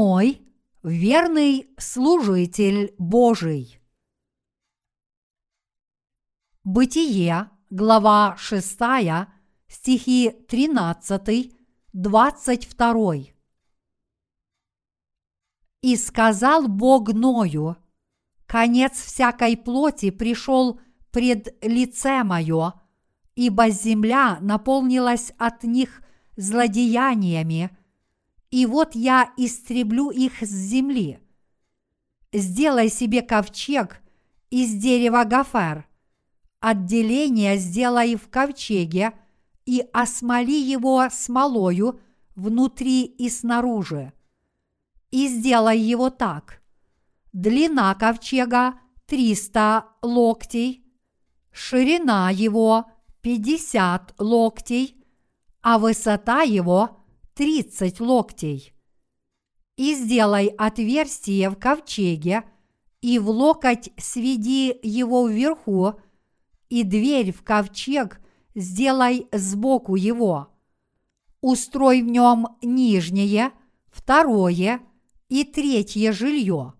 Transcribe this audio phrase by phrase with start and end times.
[0.00, 0.40] Ной–
[0.84, 3.80] верный служитель Божий.
[6.62, 8.78] Бытие, глава 6,
[9.66, 11.52] стихи 13,
[11.92, 13.14] 22.
[15.82, 17.76] «И сказал Бог Ною,
[18.46, 22.74] конец всякой плоти пришел пред лице мое,
[23.34, 26.02] ибо земля наполнилась от них
[26.36, 27.76] злодеяниями,
[28.50, 31.20] и вот я истреблю их с земли.
[32.32, 34.00] Сделай себе ковчег
[34.50, 35.86] из дерева гофер,
[36.60, 39.12] отделение сделай в ковчеге
[39.66, 42.00] и осмоли его смолою
[42.34, 44.12] внутри и снаружи.
[45.10, 46.62] И сделай его так.
[47.32, 50.84] Длина ковчега 300 локтей,
[51.50, 52.86] ширина его
[53.22, 55.04] 50 локтей,
[55.62, 56.97] а высота его
[57.38, 58.74] 30 локтей.
[59.76, 62.42] И сделай отверстие в ковчеге,
[63.00, 66.00] и в локоть сведи его вверху,
[66.68, 68.20] и дверь в ковчег
[68.56, 70.48] сделай сбоку его.
[71.40, 73.52] Устрой в нем нижнее,
[73.86, 74.80] второе
[75.28, 76.74] и третье жилье.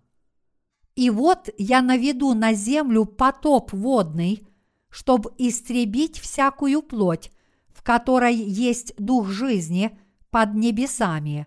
[0.97, 4.45] И вот я наведу на землю потоп водный,
[4.89, 7.31] чтобы истребить всякую плоть,
[7.69, 9.97] в которой есть дух жизни–
[10.31, 11.47] под небесами.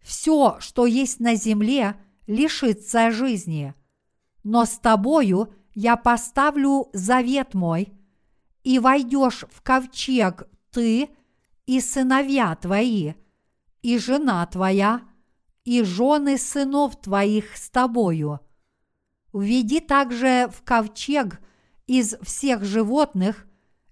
[0.00, 3.74] Все, что есть на земле, лишится жизни.
[4.44, 7.92] Но с тобою я поставлю завет мой,
[8.62, 11.10] и войдешь в ковчег ты
[11.66, 13.14] и сыновья твои,
[13.82, 15.02] и жена твоя,
[15.64, 18.40] и жены сынов твоих с тобою.
[19.32, 21.40] Введи также в ковчег
[21.86, 23.46] из всех животных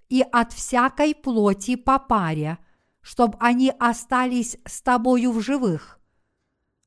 [0.08, 2.58] и от всякой плоти по паре–
[3.06, 6.00] чтобы они остались с тобою в живых.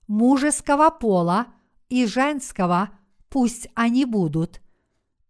[0.05, 1.47] Мужеского пола
[1.87, 2.89] и женского
[3.29, 4.61] пусть они будут.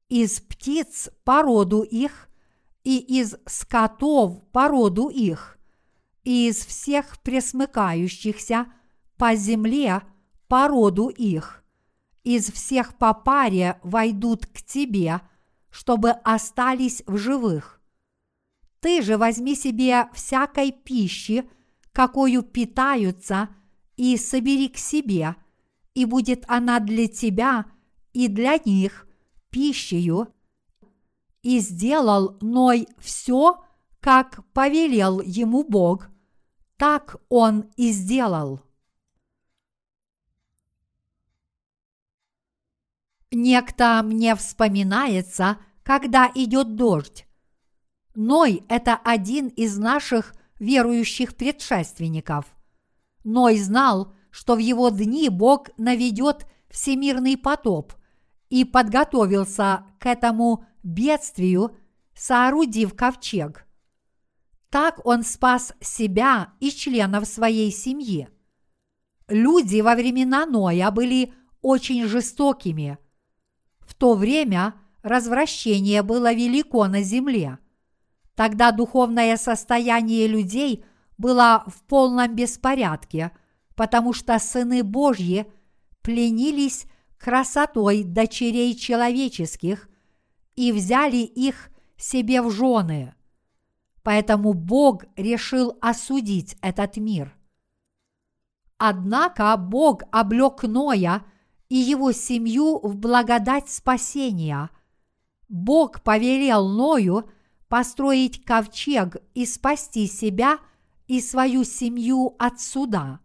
[0.08, 2.28] Из птиц породу их,
[2.84, 5.60] и из скотов породу их,
[6.24, 8.66] и из всех пресмыкающихся
[9.16, 10.02] по земле
[10.48, 11.64] породу их.
[12.24, 15.22] Из всех по паре войдут к тебе,
[15.70, 17.79] чтобы остались в живых
[18.80, 21.50] ты же возьми себе всякой пищи,
[21.92, 23.50] какую питаются,
[23.98, 25.36] и собери к себе,
[25.94, 27.66] и будет она для тебя
[28.14, 29.08] и для них
[29.50, 30.34] пищею.
[31.42, 33.64] И сделал Ной все,
[34.00, 36.10] как повелел ему Бог,
[36.78, 38.62] так он и сделал.
[43.32, 47.28] Некто мне вспоминается, когда идет дождь,
[48.22, 52.54] Ной– это один из наших верующих предшественников.
[53.24, 57.94] Ной знал, что в его дни Бог наведет всемирный потоп
[58.50, 61.78] и подготовился к этому бедствию,
[62.14, 63.66] соорудив ковчег.
[64.70, 68.28] Так он спас себя и членов своей семьи.
[69.30, 72.98] Люди во времена Ноя были очень жестокими.
[73.80, 77.60] В то время развращение было велико на земле–
[78.40, 80.86] Тогда духовное состояние людей
[81.18, 83.32] было в полном беспорядке,
[83.76, 85.52] потому что сыны Божьи
[86.02, 86.86] пленились
[87.18, 89.90] красотой дочерей человеческих
[90.56, 93.14] и взяли их себе в жены.
[94.04, 97.36] Поэтому Бог решил осудить этот мир.
[98.78, 101.26] Однако Бог облек Ноя
[101.68, 104.70] и его семью в благодать спасения.
[105.50, 107.30] Бог повелел Ною–
[107.70, 110.60] построить ковчег и спасти себя
[111.08, 113.20] и свою семью от суда.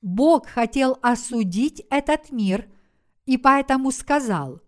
[0.00, 2.70] Бог хотел осудить этот мир
[3.26, 4.62] и поэтому сказал,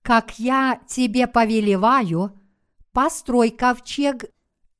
[0.00, 2.40] «Как я тебе повелеваю,
[2.92, 4.24] построй ковчег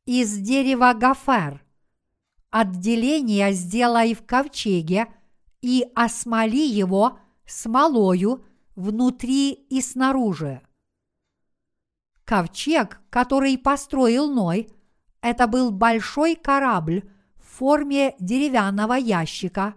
[0.07, 1.63] из дерева гофер,
[2.51, 5.09] отделение сделай в ковчеге
[5.61, 8.45] и осмоли его смолою
[8.75, 10.61] внутри и снаружи.
[12.33, 14.71] Ковчег, который построил Ной,
[15.21, 17.03] это был большой корабль
[17.37, 19.75] в форме деревянного ящика.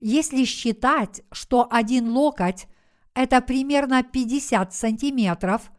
[0.00, 2.68] Если считать, что один локоть–
[3.14, 5.70] это примерно 50 сантиметров,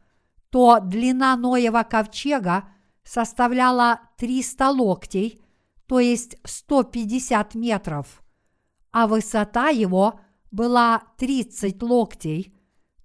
[0.52, 2.66] то длина Ноева ковчега
[3.04, 5.42] составляла 300 локтей,
[5.88, 8.22] то есть 150 метров,
[8.92, 10.20] а высота его
[10.52, 12.56] была 30 локтей,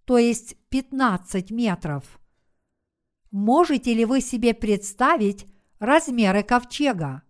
[0.05, 2.21] то есть 15 метров.
[3.35, 5.47] Можете ли вы себе представить
[5.81, 7.25] размеры ковчега?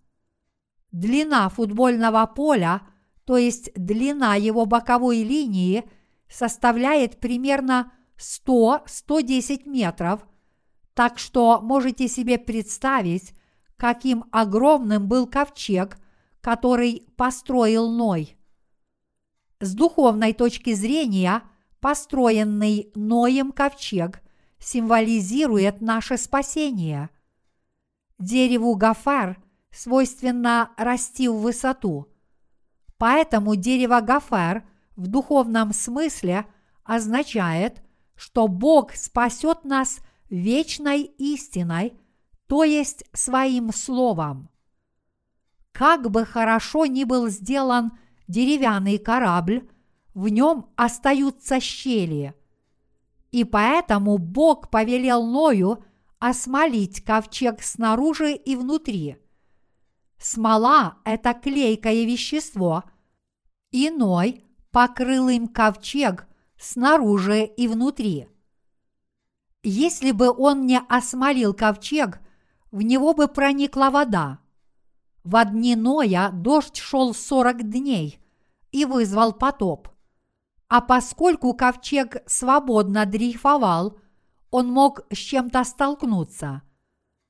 [0.93, 2.83] длина футбольного поля,
[3.25, 5.83] то есть длина его боковой линии,
[6.29, 10.27] составляет примерно 100-110 метров,
[10.93, 13.35] так что можете себе представить,
[13.77, 15.99] каким огромным был ковчег,
[16.41, 18.37] который построил Ной.
[19.59, 21.43] С духовной точки зрения,
[21.81, 24.21] построенный Ноем ковчег
[24.65, 27.11] символизирует наше спасение.
[28.19, 29.37] Дереву Гафар
[29.71, 32.09] свойственно расти в высоту.
[32.97, 34.67] Поэтому дерево Гафар
[34.97, 36.47] в духовном смысле
[36.85, 37.83] означает,
[38.15, 39.99] что Бог спасет нас
[40.31, 41.95] вечной истиной,
[42.47, 44.49] то есть своим словом.
[45.73, 49.69] Как бы хорошо ни был сделан деревянный корабль,
[50.15, 52.35] в нем остаются щели.
[53.35, 55.83] И поэтому Бог повелел Ною
[56.21, 59.17] осмолить ковчег снаружи и внутри.
[60.19, 62.85] Смола– это клейкое вещество.
[63.73, 68.29] Иной покрыл им ковчег снаружи и внутри.
[69.65, 72.21] Если бы он не осмолил ковчег,
[72.71, 74.39] в него бы проникла вода.
[75.25, 78.21] В дни Ноя дождь шел сорок дней
[78.71, 79.89] и вызвал потоп.
[80.75, 83.97] А поскольку ковчег свободно дрейфовал,
[84.51, 86.63] он мог с чем-то столкнуться.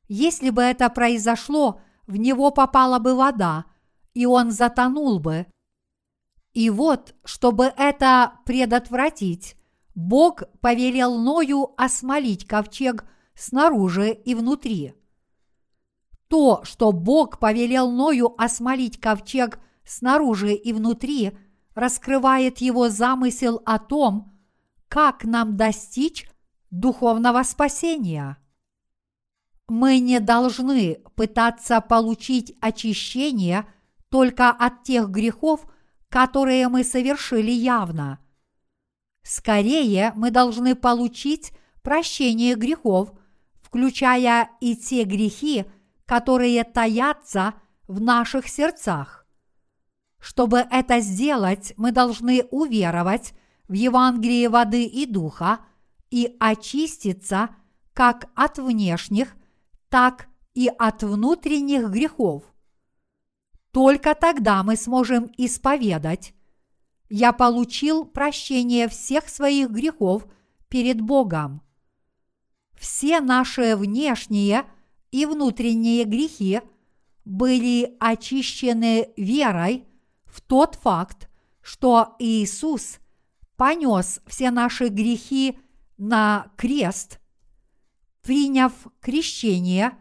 [0.08, 3.67] Если бы это произошло, в него попала бы вода,
[4.14, 5.44] и он затонул бы.
[6.55, 9.56] И вот, чтобы это предотвратить,
[9.94, 13.05] Бог повелел Ною осмолить ковчег
[13.35, 14.94] снаружи и внутри.
[16.29, 21.37] То, что Бог повелел Ною осмолить ковчег снаружи и внутри,
[21.75, 24.32] раскрывает его замысел о том,
[24.88, 26.29] как нам достичь
[26.71, 28.38] духовного спасения.
[29.69, 33.67] Мы не должны пытаться получить очищение
[34.09, 35.67] только от тех грехов,
[36.09, 38.19] которые мы совершили явно.
[39.23, 43.12] Скорее мы должны получить прощение грехов,
[43.62, 45.65] включая и те грехи,
[46.05, 47.55] которые таятся
[47.88, 49.24] в наших сердцах.
[50.25, 53.35] Чтобы это сделать, мы должны уверовать
[53.69, 55.61] в Евангелие воды и духа
[56.11, 57.50] и очиститься
[57.93, 59.37] как от внешних,
[59.91, 62.43] так и от внутренних грехов.
[63.71, 66.32] Только тогда мы сможем исповедать
[67.11, 70.27] «Я получил прощение всех своих грехов
[70.70, 71.61] перед Богом».
[72.79, 74.65] Все наши внешние
[75.11, 76.62] и внутренние грехи
[77.27, 79.85] были очищены верой
[80.34, 81.28] в тот факт,
[81.60, 82.98] что Иисус
[83.56, 85.58] понес все наши грехи
[85.96, 87.20] на крест–
[88.25, 89.92] приняв крещение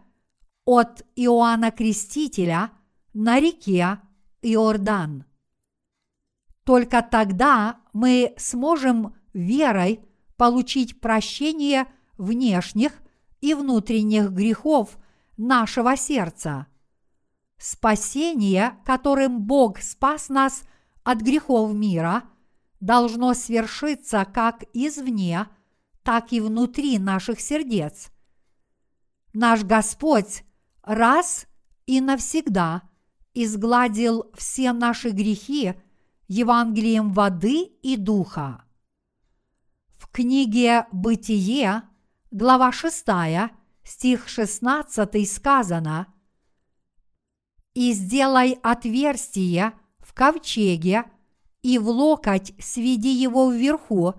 [0.66, 2.72] от Иоанна Крестителя
[3.14, 4.00] на реке
[4.42, 5.26] Иордан.
[6.64, 10.00] Только тогда мы сможем верой
[10.38, 11.86] получить прощение
[12.18, 12.94] внешних
[13.42, 14.98] и внутренних грехов
[15.36, 16.68] нашего сердца.
[17.64, 20.64] Спасение, которым Бог спас нас
[21.04, 22.24] от грехов мира,
[22.82, 25.48] должно свершиться как извне,
[26.04, 28.10] так и внутри наших сердец
[29.34, 30.44] наш Господь
[30.84, 31.48] раз
[31.86, 32.84] и навсегда
[33.34, 35.74] изгладил все наши грехи
[36.28, 38.64] Евангелием воды и духа.
[39.98, 41.84] В книге «Бытие»,
[42.32, 43.06] глава 6,
[43.84, 46.13] стих 16 сказано
[47.74, 51.06] «И сделай отверстие в ковчеге,
[51.62, 54.16] и в локоть сведи его вверху,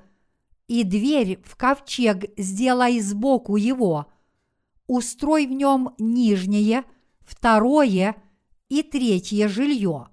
[0.67, 4.07] и дверь в ковчег сделай сбоку его,
[4.87, 6.85] устрой в нем нижнее,
[7.21, 8.17] второе
[8.69, 10.09] и третье жилье.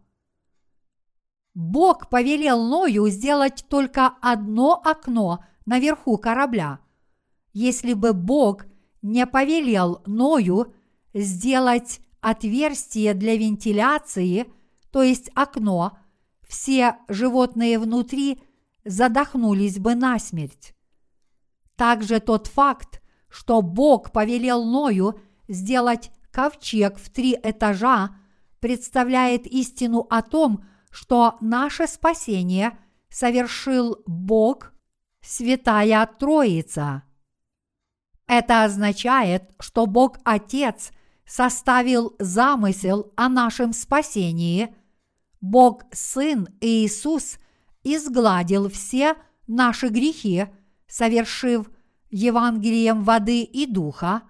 [1.53, 6.79] Бог повелел Ною сделать только одно окно наверху корабля.
[7.53, 8.65] Если бы Бог
[9.01, 10.73] не повелел Ною
[11.13, 14.47] сделать отверстие для вентиляции,
[14.91, 15.97] то есть окно,
[16.47, 18.41] все животные внутри
[18.85, 20.75] задохнулись бы насмерть.
[21.75, 28.15] Также тот факт, что Бог повелел Ною сделать ковчег в три этажа,
[28.59, 32.77] представляет истину о том, что наше спасение
[33.09, 34.73] совершил Бог,
[35.21, 37.03] Святая Троица.
[38.27, 40.91] Это означает, что Бог Отец
[41.31, 44.75] составил замысел о нашем спасении,
[45.39, 47.37] Бог Сын Иисус
[47.83, 49.15] изгладил все
[49.47, 50.47] наши грехи,
[50.87, 51.71] совершив
[52.09, 54.23] Евангелием воды и духа,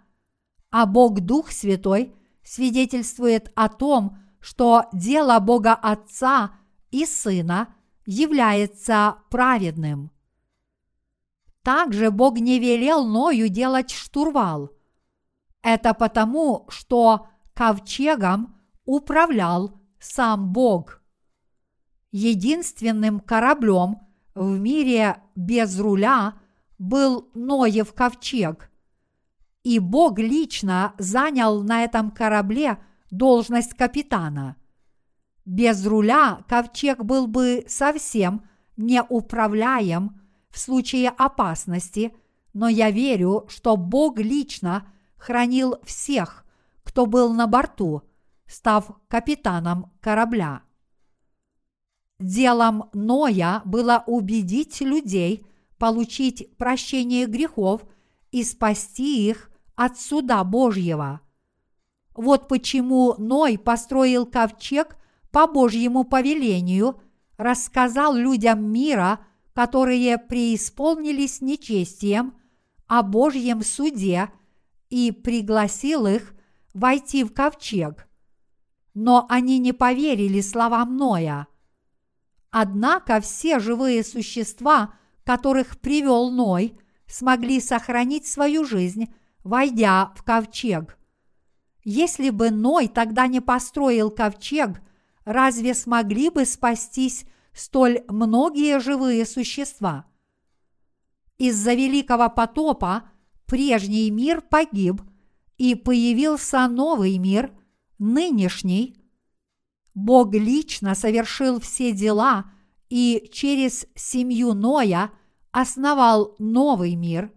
[0.69, 6.51] а Бог Дух Святой свидетельствует о том, что дело Бога Отца
[6.91, 7.73] и Сына
[8.05, 10.11] является праведным.
[11.63, 14.69] Также Бог не велел Ною делать штурвал.
[15.61, 21.01] Это потому, что ковчегом управлял сам Бог.
[22.11, 23.99] Единственным кораблем
[24.33, 26.33] в мире без руля
[26.79, 28.71] был Ноев ковчег.
[29.63, 32.79] И Бог лично занял на этом корабле
[33.11, 34.55] должность капитана.
[35.45, 38.43] Без руля ковчег был бы совсем
[38.77, 42.15] неуправляем в случае опасности,
[42.53, 44.87] но я верю, что Бог лично
[45.21, 46.43] хранил всех,
[46.83, 48.01] кто был на борту,
[48.47, 50.63] став капитаном корабля.
[52.19, 55.45] Делом Ноя было убедить людей
[55.77, 57.83] получить прощение грехов
[58.31, 61.21] и спасти их от суда Божьего.
[62.15, 64.97] Вот почему Ной построил ковчег
[65.31, 66.99] по Божьему повелению,
[67.37, 69.19] рассказал людям мира,
[69.53, 72.33] которые преисполнились нечестием,
[72.87, 74.31] о Божьем суде
[74.91, 76.35] и пригласил их
[76.73, 78.07] войти в ковчег.
[78.93, 81.47] Но они не поверили словам Ноя.
[82.51, 84.93] Однако все живые существа,
[85.23, 89.13] которых привел Ной, смогли сохранить свою жизнь,
[89.45, 90.97] войдя в ковчег.
[91.85, 94.81] Если бы Ной тогда не построил ковчег,
[95.23, 100.05] разве смогли бы спастись столь многие живые существа?
[101.37, 103.10] Из-за великого потопа
[103.51, 105.01] прежний мир погиб,
[105.57, 107.51] и появился новый мир,
[107.99, 108.95] нынешний.
[109.93, 112.45] Бог лично совершил все дела
[112.89, 115.11] и через семью Ноя
[115.51, 117.29] основал новый мир.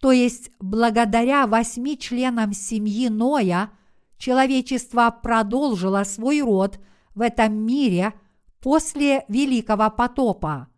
[0.00, 3.70] То есть благодаря восьми членам семьи Ноя
[4.18, 6.78] человечество продолжило свой род
[7.14, 8.12] в этом мире
[8.60, 10.69] после Великого потопа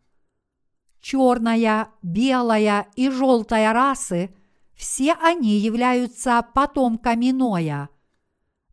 [1.03, 4.35] черная, белая и желтая расы,
[4.75, 7.91] все они являются потомками Ноя.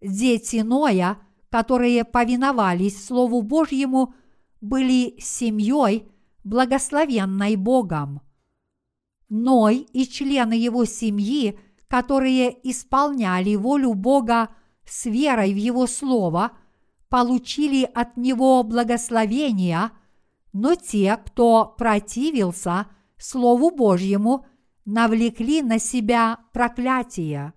[0.01, 1.17] Дети Ноя,
[1.49, 4.13] которые повиновались Слову Божьему,
[4.61, 6.09] были семьей,
[6.43, 8.21] благословенной Богом.
[9.27, 14.49] Ной и члены его семьи, которые исполняли волю Бога
[14.85, 16.51] с верой в Его Слово,
[17.09, 19.91] получили от Него благословения–
[20.53, 22.87] но те, кто противился
[23.17, 24.45] Слову Божьему,
[24.85, 27.53] навлекли на себя проклятие.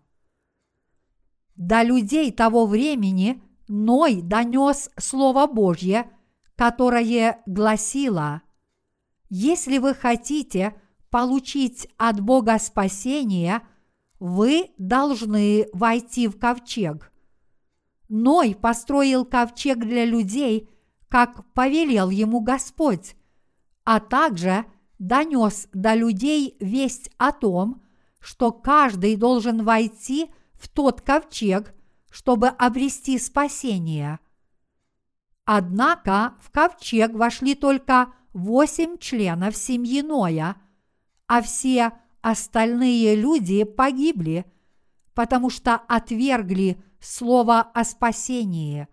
[1.54, 6.10] До людей того времени Ной донес Слово Божье,
[6.56, 8.42] которое гласило
[9.30, 10.74] «Если вы хотите
[11.10, 13.62] получить от Бога спасение,
[14.18, 17.12] вы должны войти в ковчег».
[18.08, 20.68] Ной построил ковчег для людей–
[21.12, 23.16] как повелел ему Господь,
[23.84, 24.64] а также
[24.98, 27.82] донес до людей весть о том,
[28.18, 31.74] что каждый должен войти в тот ковчег,
[32.10, 34.20] чтобы обрести спасение.
[35.44, 40.56] Однако в ковчег вошли только восемь членов семьи Ноя,
[41.26, 41.92] а все
[42.22, 44.50] остальные люди погибли,
[45.12, 48.88] потому что отвергли слово о спасении.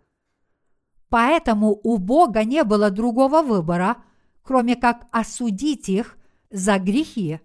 [1.09, 3.97] Поэтому у Бога не было другого выбора,
[4.43, 6.17] кроме как осудить их
[6.51, 7.39] за грехи.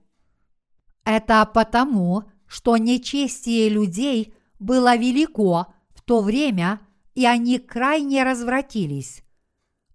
[1.04, 6.80] Это потому, что нечестие людей было велико в то время,
[7.14, 9.22] и они крайне развратились.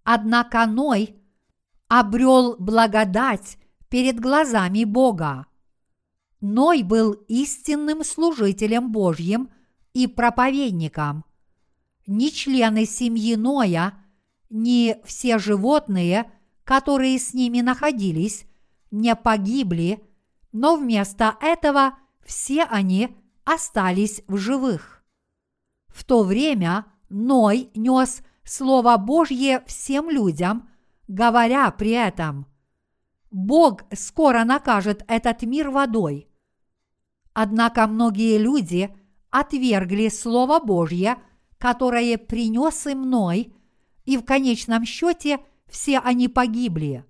[0.03, 1.15] Однако Ной
[1.87, 3.57] обрел благодать
[3.89, 5.45] перед глазами Бога.
[6.41, 9.49] Ной был истинным служителем Божьим
[9.93, 11.25] и проповедником
[12.09, 13.93] ни члены семьи Ноя,
[14.49, 16.31] ни все животные,
[16.63, 18.45] которые с ними находились,
[18.89, 20.03] не погибли,
[20.51, 21.93] но вместо этого
[22.25, 25.03] все они остались в живых.
[25.87, 30.67] В то время Ной нес Слово Божье всем людям,
[31.07, 32.47] говоря при этом
[33.29, 36.27] «Бог скоро накажет этот мир водой».
[37.33, 38.89] Однако многие люди
[39.29, 41.17] отвергли Слово Божье–
[41.59, 43.53] которое принес и мной,
[44.05, 47.05] и в конечном счете все они погибли.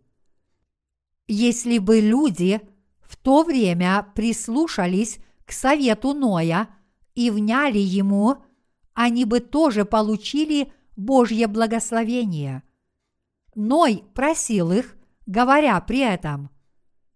[1.27, 2.60] Если бы люди
[3.01, 6.68] в то время прислушались к совету Ноя
[7.15, 8.38] и вняли ему,
[8.94, 12.63] они бы тоже получили Божье благословение.
[13.56, 16.50] Ной просил их, говоря при этом,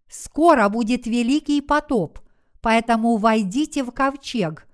[0.08, 2.20] «Скоро будет великий потоп,
[2.62, 4.68] поэтому войдите в ковчег,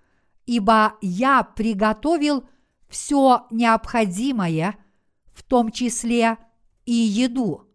[0.49, 2.43] ибо я приготовил
[2.87, 4.83] все необходимое,
[5.31, 6.39] в том числе
[6.85, 7.67] и еду.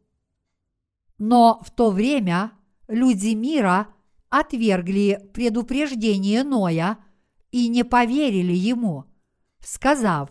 [1.17, 2.51] Но в то время
[2.89, 3.95] люди мира
[4.29, 6.99] отвергли предупреждение Ноя
[7.53, 9.05] и не поверили ему,
[9.61, 10.31] сказав,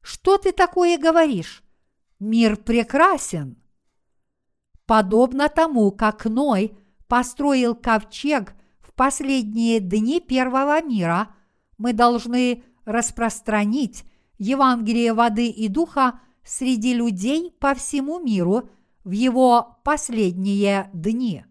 [0.00, 1.64] «Что ты такое говоришь?
[2.20, 3.60] Мир прекрасен!»
[4.86, 6.78] Подобно тому, как Ной
[7.08, 11.34] построил ковчег в последние дни первого мира,
[11.78, 14.04] мы должны распространить
[14.38, 18.68] Евангелие воды и духа среди людей по всему миру
[19.04, 21.44] в его последние дни.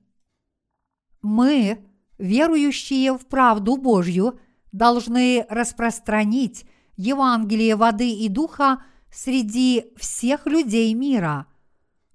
[1.22, 1.80] Мы,
[2.18, 4.39] верующие в правду Божью,
[4.72, 6.65] должны распространить
[6.96, 11.48] Евангелие воды и духа среди всех людей мира.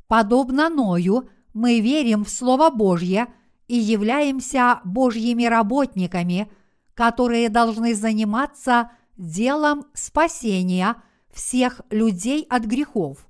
[0.06, 3.28] Подобно Ною, мы верим в Слово Божье
[3.66, 6.50] и являемся Божьими работниками,
[6.98, 10.96] которые должны заниматься делом спасения
[11.32, 13.28] всех людей от грехов.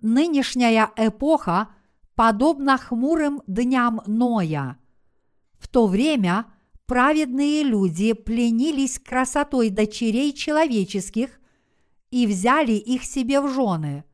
[0.00, 1.68] Нынешняя эпоха
[2.14, 4.78] подобна хмурым дням Ноя.
[5.58, 6.46] В то время
[6.86, 11.38] праведные люди пленились красотой дочерей человеческих
[12.10, 14.04] и взяли их себе в жены.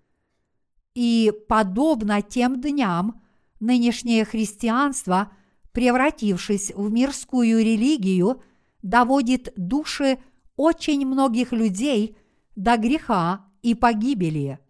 [0.97, 3.23] И подобно тем дням,
[3.61, 5.31] нынешнее христианство,
[5.71, 8.43] превратившись в мирскую религию,
[8.87, 10.19] доводит души
[10.57, 12.17] очень многих людей
[12.55, 14.61] до греха и погибели.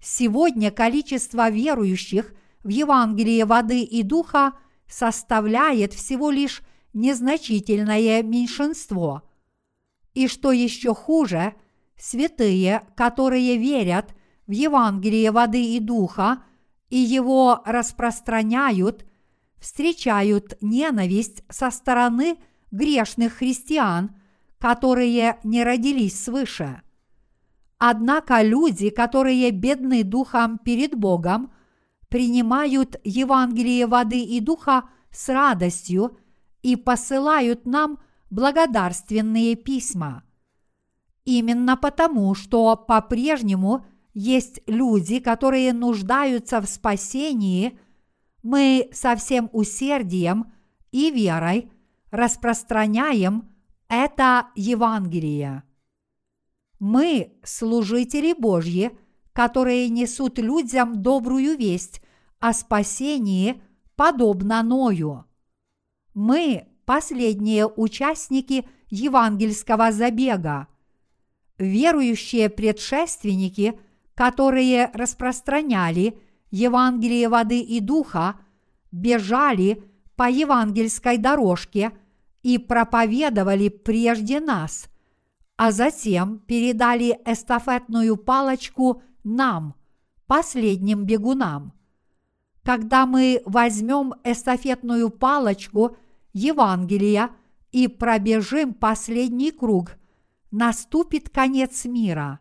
[0.00, 4.54] Сегодня количество верующих в Евангелие воды и духа
[4.88, 6.62] составляет всего лишь
[6.94, 9.22] незначительное меньшинство.
[10.14, 11.54] И что еще хуже,
[11.96, 14.14] святые, которые верят
[14.48, 16.42] в Евангелие воды и духа
[16.90, 19.06] и его распространяют,
[19.60, 22.36] встречают ненависть со стороны
[22.72, 24.16] грешных христиан–
[24.62, 26.82] которые не родились свыше.
[27.78, 31.52] Однако люди, которые бедны духом перед Богом,
[32.08, 36.16] принимают Евангелие воды и духа с радостью
[36.62, 37.98] и посылают нам
[38.30, 40.22] благодарственные письма.
[41.24, 47.80] Именно потому, что по-прежнему есть люди, которые нуждаются в спасении,
[48.44, 50.52] мы со всем усердием
[50.92, 51.71] и верой
[52.12, 53.48] распространяем
[53.88, 55.64] это Евангелие.
[56.78, 58.96] Мы служители Божьи,
[59.32, 62.02] которые несут людям добрую весть
[62.38, 63.62] о спасении,
[63.96, 65.24] подобно Ною.
[66.12, 70.68] Мы последние участники евангельского забега.
[71.56, 73.78] Верующие предшественники,
[74.14, 76.18] которые распространяли
[76.50, 78.38] Евангелие воды и духа,
[78.90, 79.82] бежали
[80.14, 81.92] по евангельской дорожке–
[82.42, 84.88] и проповедовали прежде нас,
[85.56, 89.74] а затем передали эстафетную палочку нам,
[90.26, 91.72] последним бегунам.
[92.64, 95.96] Когда мы возьмем эстафетную палочку
[96.32, 97.30] Евангелия
[97.70, 99.96] и пробежим последний круг,
[100.50, 102.40] наступит конец мира.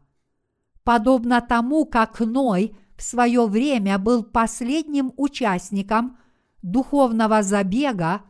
[0.84, 6.18] Подобно тому, как Ной в свое время был последним участником
[6.62, 8.22] духовного забега,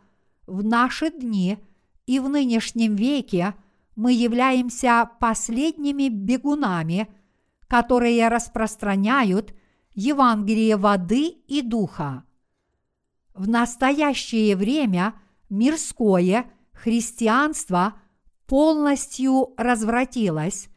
[0.47, 1.58] в наши дни
[2.06, 3.56] и в нынешнем веке
[3.95, 7.08] мы являемся последними бегунами,
[7.67, 9.54] которые распространяют
[9.93, 12.23] Евангелие воды и духа.
[13.34, 15.15] В настоящее время
[15.49, 17.95] мирское христианство
[18.45, 20.69] полностью развратилось,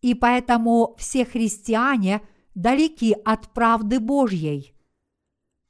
[0.00, 2.22] и поэтому все христиане
[2.54, 4.74] далеки от правды Божьей.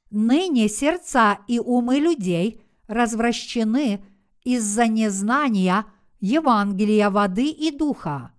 [0.09, 4.03] Ныне сердца и умы людей развращены
[4.43, 5.85] из-за незнания
[6.19, 8.31] Евангелия воды и духа.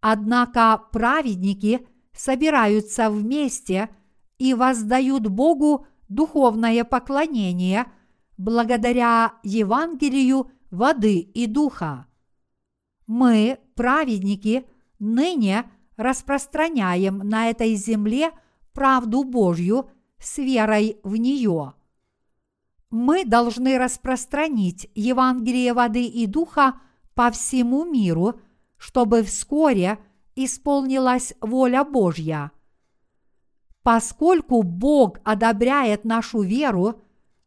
[0.00, 3.88] Однако праведники собираются вместе
[4.38, 7.86] и воздают Богу духовное поклонение
[8.36, 12.06] благодаря Евангелию воды и духа.
[13.06, 14.66] Мы, праведники,
[14.98, 18.30] ныне распространяем на этой земле
[18.72, 21.74] правду Божью с верой в нее
[22.90, 26.80] мы должны распространить Евангелие воды и духа
[27.14, 28.40] по всему миру,
[28.76, 29.98] чтобы вскоре
[30.36, 32.52] исполнилась воля Божья.
[33.82, 37.00] Поскольку Бог одобряет нашу веру,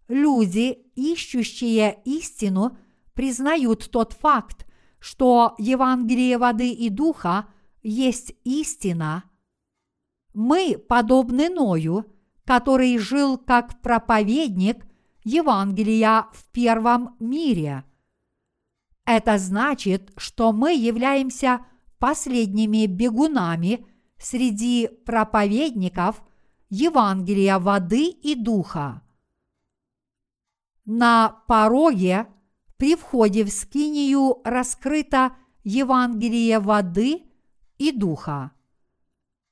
[0.08, 2.78] люди, ищущие истину,
[3.14, 4.66] признают тот факт,
[5.00, 7.48] что Евангелие воды и духа
[7.82, 9.24] есть истина.
[10.34, 12.06] Мы подобны Ною,
[12.46, 14.86] который жил как проповедник
[15.24, 17.84] Евангелия в первом мире.
[19.06, 21.66] Это значит, что мы являемся
[22.00, 23.86] последними бегунами
[24.18, 26.24] среди проповедников
[26.70, 29.02] Евангелия воды и духа.
[30.86, 32.28] На пороге
[32.78, 37.24] при входе в скинию раскрыто Евангелие воды
[37.78, 38.52] и духа.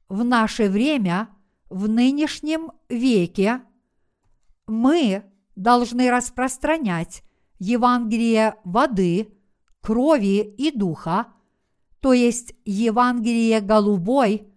[0.08, 1.30] В наше время,
[1.70, 3.62] в нынешнем веке,
[4.66, 5.29] мы
[5.60, 7.22] должны распространять
[7.60, 9.28] Евангелие воды,
[9.82, 11.28] крови и духа,
[12.00, 14.48] то есть Евангелие голубой,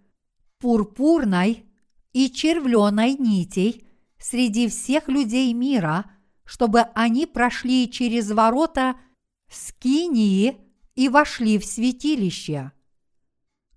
[0.59, 1.65] пурпурной
[2.13, 3.85] и червленой нитей
[4.17, 6.05] среди всех людей мира,
[6.45, 8.95] чтобы они прошли через ворота
[9.49, 10.57] Скинии
[10.95, 12.71] и вошли в святилище.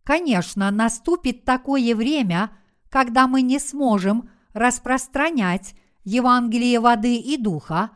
[0.05, 2.57] Конечно, наступит такое время,
[2.89, 5.75] когда мы не сможем распространять
[6.07, 7.91] Евангелие воды и духа,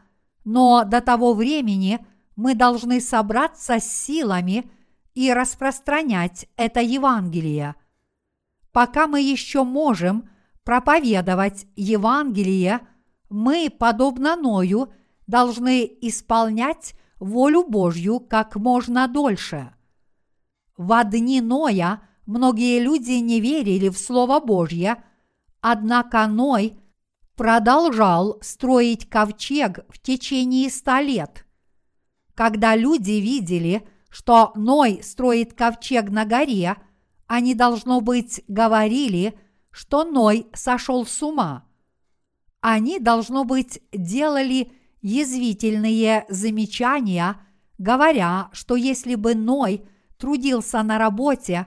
[0.44, 4.68] но до того времени мы должны собраться с силами
[5.14, 7.76] и распространять это Евангелие.
[8.72, 10.28] Пока мы еще можем
[10.64, 12.80] проповедовать Евангелие,
[13.28, 14.92] мы, подобно Ною,
[15.28, 19.72] должны исполнять волю Божью как можно дольше.
[20.76, 25.00] В дни Ноя многие люди не верили в Слово Божье,
[25.60, 26.79] однако Ной
[27.36, 31.46] продолжал строить ковчег в течение ста лет.
[32.34, 36.76] Когда люди видели, что Ной строит ковчег на горе,
[37.26, 39.38] они, должно быть, говорили,
[39.70, 41.64] что Ной сошел с ума.
[42.60, 47.36] Они, должно быть, делали язвительные замечания,
[47.78, 49.86] говоря, что если бы Ной
[50.18, 51.66] трудился на работе,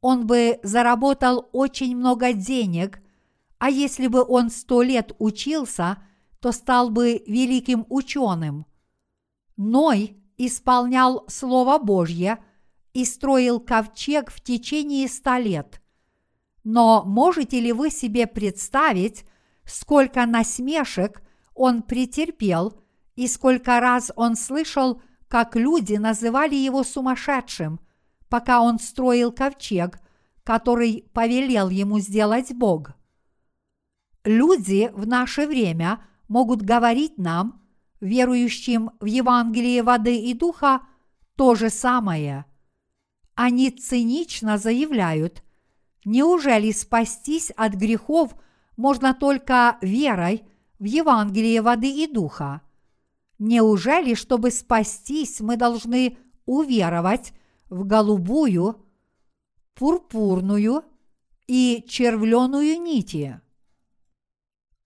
[0.00, 3.00] он бы заработал очень много денег
[3.62, 6.02] а если бы он сто лет учился,
[6.40, 8.66] то стал бы великим ученым.
[9.56, 12.42] Ной исполнял Слово Божье
[12.92, 15.80] и строил ковчег в течение ста лет.
[16.64, 19.24] Но можете ли вы себе представить,
[19.64, 21.22] сколько насмешек
[21.54, 22.82] он претерпел
[23.14, 27.78] и сколько раз он слышал, как люди называли его сумасшедшим,
[28.28, 30.00] пока он строил ковчег,
[30.42, 32.96] который повелел ему сделать Бог?
[34.24, 37.60] Люди в наше время могут говорить нам,
[38.00, 40.82] верующим в Евангелие воды и духа,
[41.34, 42.44] то же самое.
[43.34, 45.42] Они цинично заявляют,
[46.04, 48.34] неужели спастись от грехов
[48.76, 50.44] можно только верой
[50.78, 52.62] в Евангелие воды и духа?
[53.38, 57.32] Неужели, чтобы спастись, мы должны уверовать
[57.68, 58.84] в голубую,
[59.74, 60.84] пурпурную
[61.48, 63.40] и червленую нити?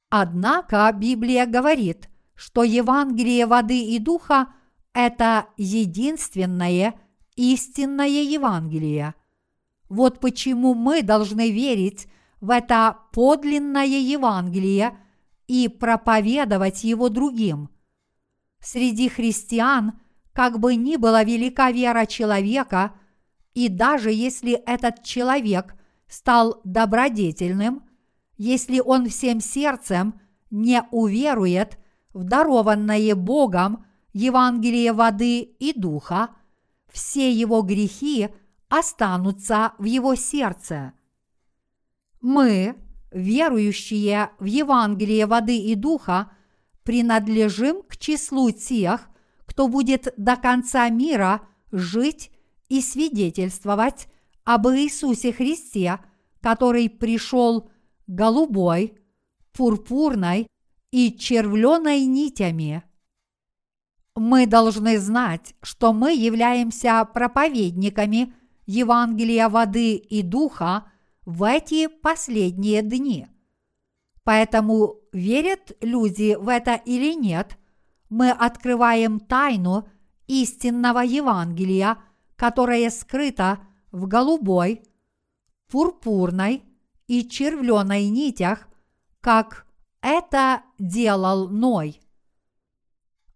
[0.09, 4.49] Однако Библия говорит, что Евангелие воды и духа–
[4.92, 6.95] это единственное
[7.35, 9.14] истинное Евангелие.
[9.88, 12.07] Вот почему мы должны верить
[12.40, 14.97] в это подлинное Евангелие
[15.49, 17.71] и проповедовать его другим.
[18.61, 20.01] Среди христиан,
[20.33, 22.95] как бы ни была велика вера человека,
[23.55, 25.75] и даже если этот человек
[26.07, 27.83] стал добродетельным–
[28.37, 30.20] если он всем сердцем
[30.51, 31.79] не уверует
[32.12, 36.31] в дарованное Богом Евангелие воды и духа,
[36.90, 38.29] все его грехи
[38.68, 40.92] останутся в его сердце.
[42.20, 42.77] Мы,
[43.11, 46.33] верующие в Евангелие воды и духа,
[46.83, 49.09] принадлежим к числу тех,
[49.44, 52.31] кто будет до конца мира жить
[52.68, 54.09] и свидетельствовать
[54.44, 55.99] об Иисусе Христе,
[56.40, 57.68] который пришел
[58.07, 58.99] голубой,
[59.53, 60.47] пурпурной
[60.90, 62.83] и червленой нитями.
[64.14, 68.33] Мы должны знать, что мы являемся проповедниками
[68.66, 70.90] Евангелия воды и духа
[71.25, 73.29] в эти последние дни.
[74.25, 77.59] Поэтому верят люди в это или нет,
[78.09, 79.88] мы открываем тайну
[80.27, 81.99] истинного Евангелия,
[82.37, 83.59] которое скрыто
[83.92, 84.83] в голубой,
[85.71, 86.62] пурпурной
[87.07, 88.69] и червленой нитях,
[89.21, 89.66] как
[90.01, 92.01] это делал Ной.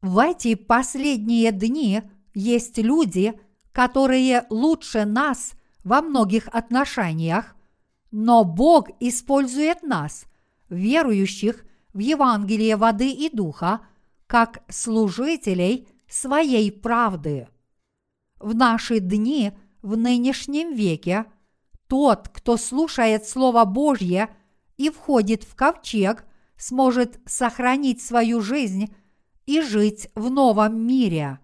[0.01, 2.03] В эти последние дни
[2.35, 3.39] есть люди,
[3.73, 5.53] которые лучше нас
[5.85, 7.55] во многих отношениях,
[8.11, 10.25] но Бог использует нас,
[10.69, 13.81] верующих в Евангелие воды и духа,
[14.27, 17.49] как служителей своей правды.
[18.39, 19.53] В наши дни,
[19.83, 21.27] в нынешнем веке–
[21.91, 24.29] тот, кто слушает Слово Божье
[24.77, 26.25] и входит в ковчег,
[26.57, 28.95] сможет сохранить свою жизнь
[29.45, 31.41] и жить в новом мире.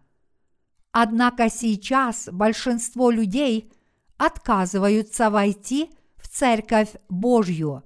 [0.92, 3.72] Однако сейчас большинство людей
[4.18, 7.82] отказываются войти в Церковь Божью.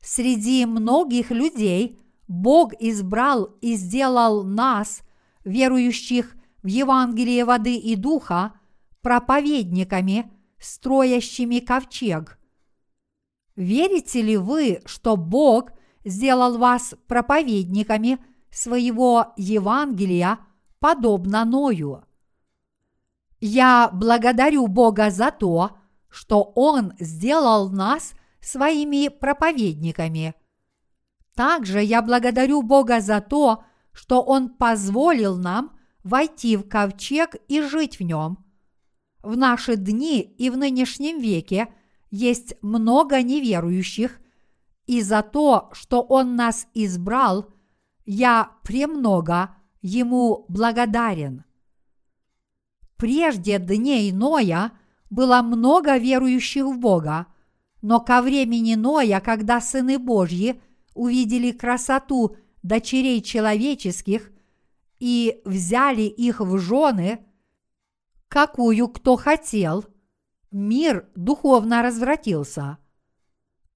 [0.00, 5.00] Среди многих людей Бог избрал и сделал нас,
[5.44, 8.52] верующих в Евангелие воды и духа,
[9.02, 12.38] проповедниками, строящими ковчег.
[13.56, 15.72] Верите ли вы, что Бог
[16.04, 18.18] сделал вас проповедниками
[18.50, 20.38] своего Евангелия,
[20.78, 22.04] подобно Ною?
[23.40, 25.76] Я благодарю Бога за то,
[26.08, 30.34] что Он сделал нас своими проповедниками.
[31.34, 37.98] Также я благодарю Бога за то, что Он позволил нам войти в ковчег и жить
[37.98, 38.47] в нем.
[39.22, 41.68] В наши дни и в нынешнем веке
[42.10, 44.20] есть много неверующих,
[44.86, 47.50] и за то, что Он нас избрал,
[48.06, 51.44] я премного Ему благодарен.
[52.96, 54.72] Прежде дней Ноя
[55.10, 57.26] было много верующих в Бога,
[57.80, 60.60] но ко времени Ноя, когда сыны Божьи
[60.94, 64.32] увидели красоту дочерей человеческих
[64.98, 67.24] и взяли их в жены,
[68.28, 69.84] какую кто хотел,
[70.50, 72.78] мир духовно развратился.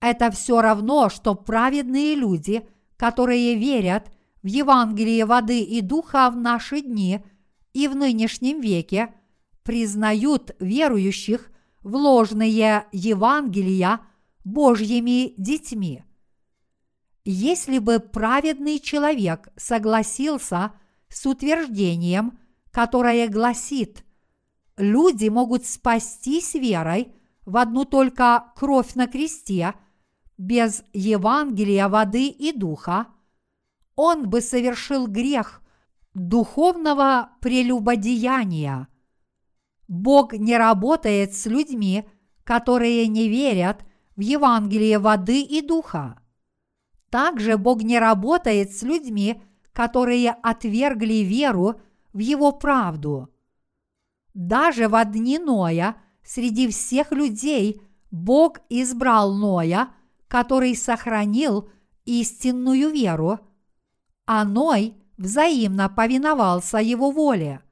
[0.00, 4.10] Это все равно, что праведные люди, которые верят
[4.42, 7.24] в Евангелие воды и духа в наши дни–
[7.72, 9.14] и в нынешнем веке
[9.62, 14.00] признают верующих в ложные Евангелия
[14.44, 16.04] Божьими детьми.
[17.24, 20.72] Если бы праведный человек согласился
[21.08, 22.38] с утверждением,
[22.70, 24.04] которое гласит
[24.76, 29.74] «люди могут спастись верой в одну только кровь на кресте,
[30.38, 33.08] без Евангелия воды и духа»,
[33.94, 35.62] он бы совершил грех
[36.14, 38.88] духовного прелюбодеяния.
[39.88, 42.04] Бог не работает с людьми,
[42.44, 43.84] которые не верят
[44.16, 46.20] в Евангелие воды и духа.
[47.10, 51.80] Также Бог не работает с людьми, которые отвергли веру
[52.12, 53.31] в Его правду.
[54.34, 59.90] Даже в дни Ноя среди всех людей Бог избрал Ноя,
[60.28, 61.68] который сохранил
[62.04, 63.40] истинную веру,
[64.26, 67.62] а Ной взаимно повиновался его воле.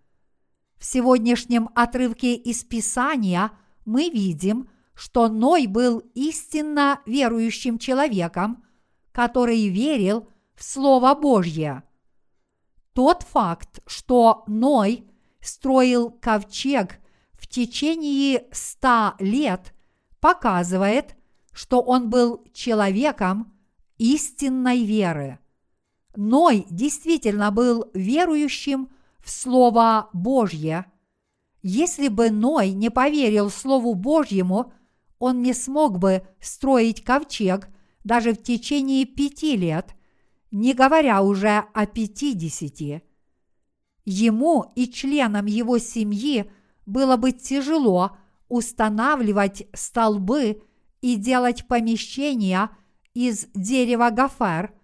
[0.79, 3.51] В сегодняшнем отрывке из Писания
[3.85, 8.65] мы видим, что Ной был истинно верующим человеком,
[9.13, 11.83] который верил в Слово Божье.
[12.93, 15.10] Тот факт, что Ной
[15.41, 16.99] строил ковчег
[17.33, 19.75] в течение ста лет,
[20.21, 21.17] показывает,
[21.53, 23.53] что он был человеком
[23.99, 25.39] истинной веры.
[26.17, 30.87] Ной действительно был верующим в Слово Божье.
[31.63, 34.73] Если бы Ной не поверил Слову Божьему,
[35.19, 37.69] он не смог бы строить ковчег
[38.05, 39.95] даже в течение пяти лет,
[40.51, 43.03] не говоря уже о пятидесяти.
[44.05, 46.51] Ему и членам его семьи
[46.87, 48.17] было бы тяжело
[48.49, 50.63] устанавливать столбы
[51.01, 52.71] и делать помещения
[53.15, 54.75] из дерева гофер–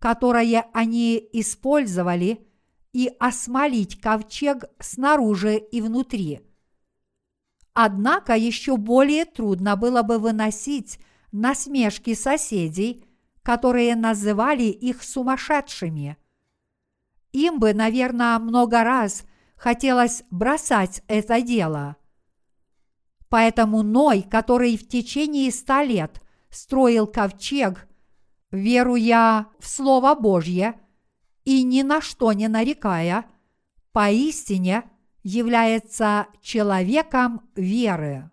[0.00, 2.46] которое они использовали,
[2.92, 6.40] и осмолить ковчег снаружи и внутри.
[7.72, 10.98] Однако еще более трудно было бы выносить
[11.30, 13.04] насмешки соседей,
[13.42, 16.16] которые называли их сумасшедшими.
[17.32, 19.24] Им бы, наверное, много раз
[19.56, 21.96] хотелось бросать это дело.
[23.28, 27.86] Поэтому Ной, который в течение ста лет строил ковчег
[28.50, 30.80] веруя в Слово Божье
[31.44, 33.26] и ни на что не нарекая,
[33.92, 34.90] поистине
[35.22, 38.30] является человеком веры.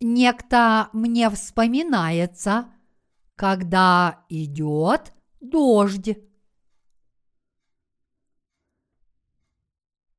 [0.00, 2.72] Некто мне вспоминается,
[3.38, 6.18] когда идет дождь.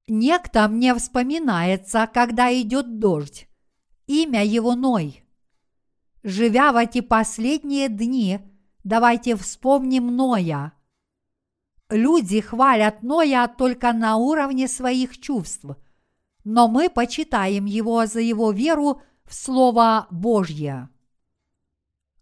[0.08, 3.50] Некто мне вспоминается, когда идет дождь
[4.08, 5.24] имя его Ной.
[6.24, 8.40] Живя в эти последние дни,
[8.86, 10.72] давайте вспомним Ноя.
[11.90, 15.66] Люди хвалят Ноя только на уровне своих чувств,
[16.46, 20.90] но мы почитаем его за его веру в Слово Божье.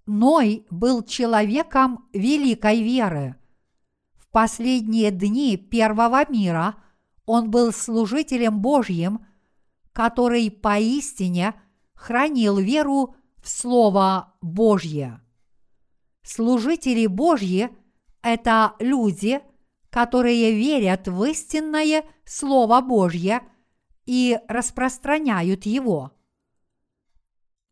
[0.08, 3.36] Ной был человеком великой веры.
[4.16, 6.76] В последние дни первого мира
[7.26, 9.26] он был служителем Божьим,
[9.94, 11.54] который поистине–
[11.98, 15.20] хранил веру в Слово Божье.
[16.24, 17.70] Служители Божьи–
[18.22, 19.42] это люди,
[19.90, 23.42] которые верят в истинное Слово Божье
[24.06, 26.12] и распространяют его.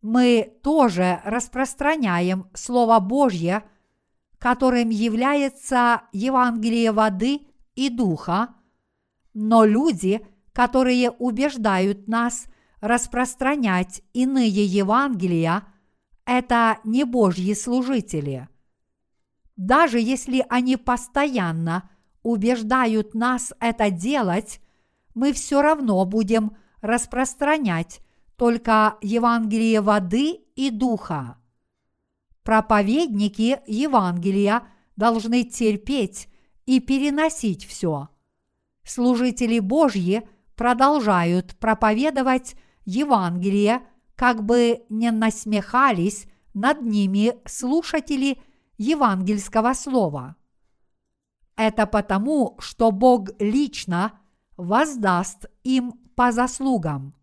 [0.08, 3.64] Мы тоже распространяем Слово Божье,
[4.38, 8.50] которым является Евангелие воды и духа,
[9.34, 12.46] но люди, которые убеждают нас
[12.82, 15.64] распространять иные Евангелия,
[16.24, 18.48] это не Божьи служители.
[19.56, 21.90] Даже если они постоянно
[22.22, 24.62] убеждают нас это делать,
[25.16, 28.05] мы все равно будем распространять
[28.38, 31.38] только Евангелие воды и духа.
[32.44, 34.64] Проповедники Евангелия
[34.96, 36.30] должны терпеть
[36.66, 38.10] и переносить все.
[38.84, 43.82] Служители Божьи продолжают проповедовать Евангелие,
[44.16, 48.40] как бы не насмехались над ними слушатели
[48.78, 50.36] евангельского слова.
[51.56, 54.20] Это потому, что Бог лично
[54.58, 57.16] воздаст им по заслугам.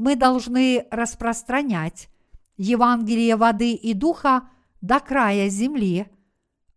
[0.00, 2.08] Мы должны распространять
[2.56, 4.48] Евангелие воды и духа
[4.80, 6.10] до края земли,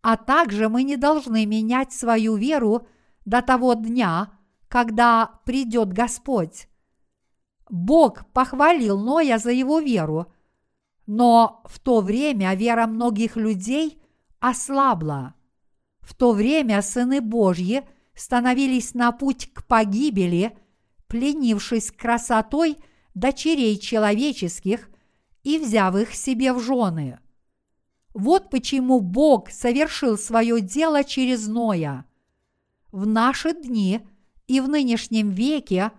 [0.01, 2.85] а также мы не должны менять свою веру
[3.23, 6.67] до того дня, когда придет Господь.
[7.69, 10.25] Бог похвалил Ноя за его веру,
[11.05, 14.03] но в то время вера многих людей
[14.41, 15.33] ослабла.
[16.01, 20.57] В то время сыны Божьи становились на путь к погибели,
[21.07, 22.79] пленившись красотой
[23.13, 24.89] дочерей человеческих
[25.43, 27.19] и взяв их себе в жены.
[28.13, 32.05] Вот почему Бог совершил свое дело через Ноя.
[32.91, 34.01] В наши дни
[34.47, 35.91] и в нынешнем веке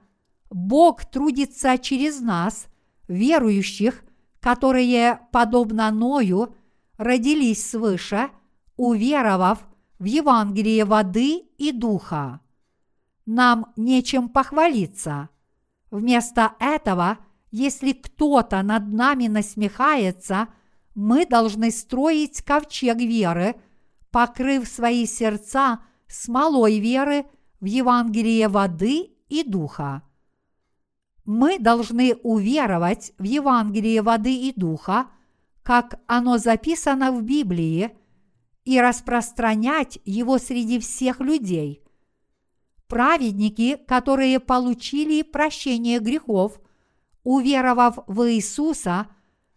[0.51, 2.67] Бог трудится через нас,
[3.09, 4.05] верующих,
[4.39, 6.55] которые, подобно Ною,
[6.97, 8.31] родились свыше,
[8.77, 9.67] уверовав
[9.99, 12.41] в Евангелие воды и духа.
[13.27, 15.31] Нам нечем похвалиться.
[15.95, 17.19] Вместо этого,
[17.53, 20.49] если кто-то над нами насмехается,
[20.97, 23.55] мы должны строить ковчег веры,
[24.11, 27.27] покрыв свои сердца смолой веры
[27.61, 30.03] в Евангелие воды и духа.
[31.25, 35.07] Мы должны уверовать в Евангелие воды и духа,
[35.63, 37.97] как оно записано в Библии,
[38.65, 41.84] и распространять его среди всех людей.
[42.89, 46.61] Праведники, которые получили прощение грехов,
[47.23, 49.09] уверовав в Иисуса,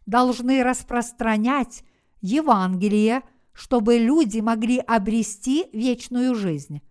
[0.06, 1.84] должны распространять
[2.22, 6.82] Евангелие, чтобы люди могли обрести вечную жизнь.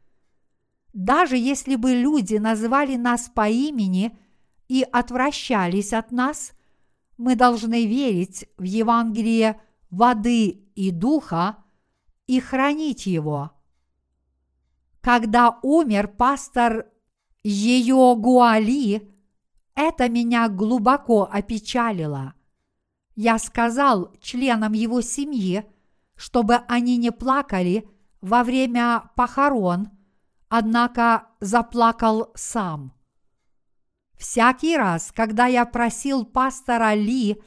[0.93, 4.17] Даже если бы люди называли нас по имени
[4.69, 6.53] и отвращались от нас,
[7.17, 11.59] мы должны верить в Евангелие воды и духа
[12.27, 13.53] и хранить его.
[15.07, 16.87] Когда умер пастор
[17.45, 19.09] ее Гуали,
[19.77, 22.35] это меня глубоко опечалило.
[23.15, 25.65] Я сказал членам его семьи,
[26.17, 27.89] чтобы они не плакали
[28.21, 29.91] во время похорон–
[30.49, 32.93] однако заплакал сам.
[34.19, 37.41] Всякий раз, когда я просил пастора Ли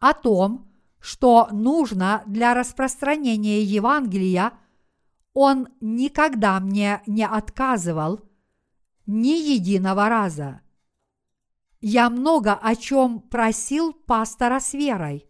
[0.00, 4.52] о том, что нужно для распространения Евангелия,
[5.36, 8.20] он никогда мне не отказывал
[9.04, 10.62] ни единого раза.
[11.80, 15.28] Я много о чем просил пастора с верой.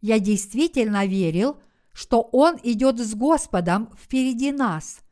[0.00, 1.58] Я действительно верил,
[1.92, 5.00] что он идет с Господом впереди нас–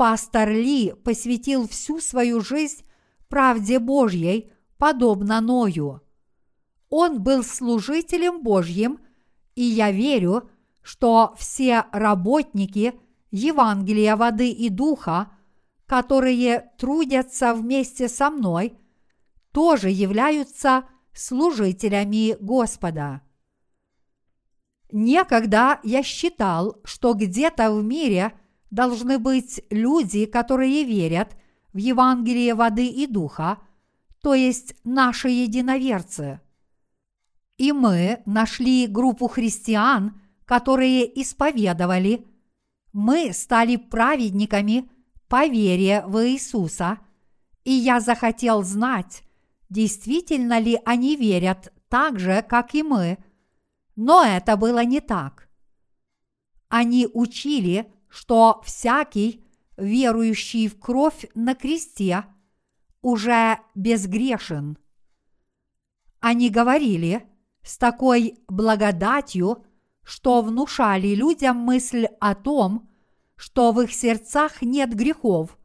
[0.00, 2.86] Пастор Ли посвятил всю свою жизнь
[3.28, 6.00] правде Божьей, подобно Ною.
[6.88, 8.98] Он был служителем Божьим,
[9.54, 10.48] и я верю,
[10.80, 12.94] что все работники
[13.30, 15.32] Евангелия воды и духа,
[15.86, 18.76] которые трудятся вместе со мной,
[19.52, 23.22] тоже являются служителями Господа.
[24.92, 28.32] Некогда я считал, что где-то в мире
[28.70, 31.36] должны быть люди, которые верят
[31.72, 33.58] в Евангелие воды и духа,
[34.22, 36.40] то есть наши единоверцы.
[37.56, 42.26] И мы нашли группу христиан, которые исповедовали,
[42.92, 44.90] мы стали праведниками
[45.28, 46.98] по вере в Иисуса,
[47.64, 49.22] и я захотел знать,
[49.68, 53.18] действительно ли они верят так же, как и мы,
[53.96, 55.48] но это было не так.
[56.68, 59.44] Они учили, что всякий,
[59.76, 62.24] верующий в кровь на кресте,
[63.02, 64.78] уже безгрешен.
[66.20, 67.26] Они говорили
[67.62, 69.64] с такой благодатью,
[70.10, 72.90] что внушали людям мысль о том,
[73.36, 75.56] что в их сердцах нет грехов,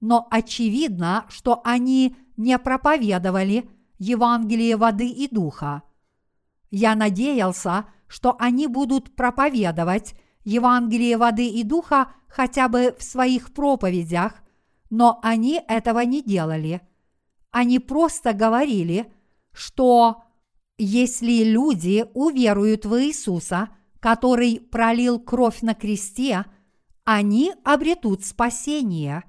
[0.00, 3.70] но очевидно, что они не проповедовали
[4.00, 5.84] Евангелие воды и духа.
[6.72, 14.42] Я надеялся, что они будут проповедовать Евангелие воды и духа хотя бы в своих проповедях,
[14.90, 16.80] но они этого не делали.
[17.52, 19.12] Они просто говорили,
[19.52, 20.24] что
[20.78, 23.68] если люди уверуют в Иисуса,
[24.04, 26.44] который пролил кровь на кресте,
[27.04, 29.24] они обретут спасение.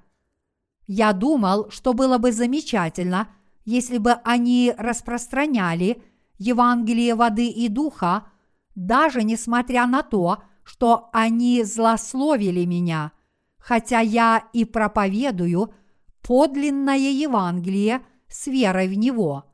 [0.86, 3.28] Я думал, что было бы замечательно,
[3.64, 6.02] если бы они распространяли
[6.36, 8.26] Евангелие воды и духа,
[8.74, 13.12] даже несмотря на то, что они злословили меня,
[13.56, 15.72] хотя я и проповедую
[16.20, 19.44] подлинное Евангелие с верой в него.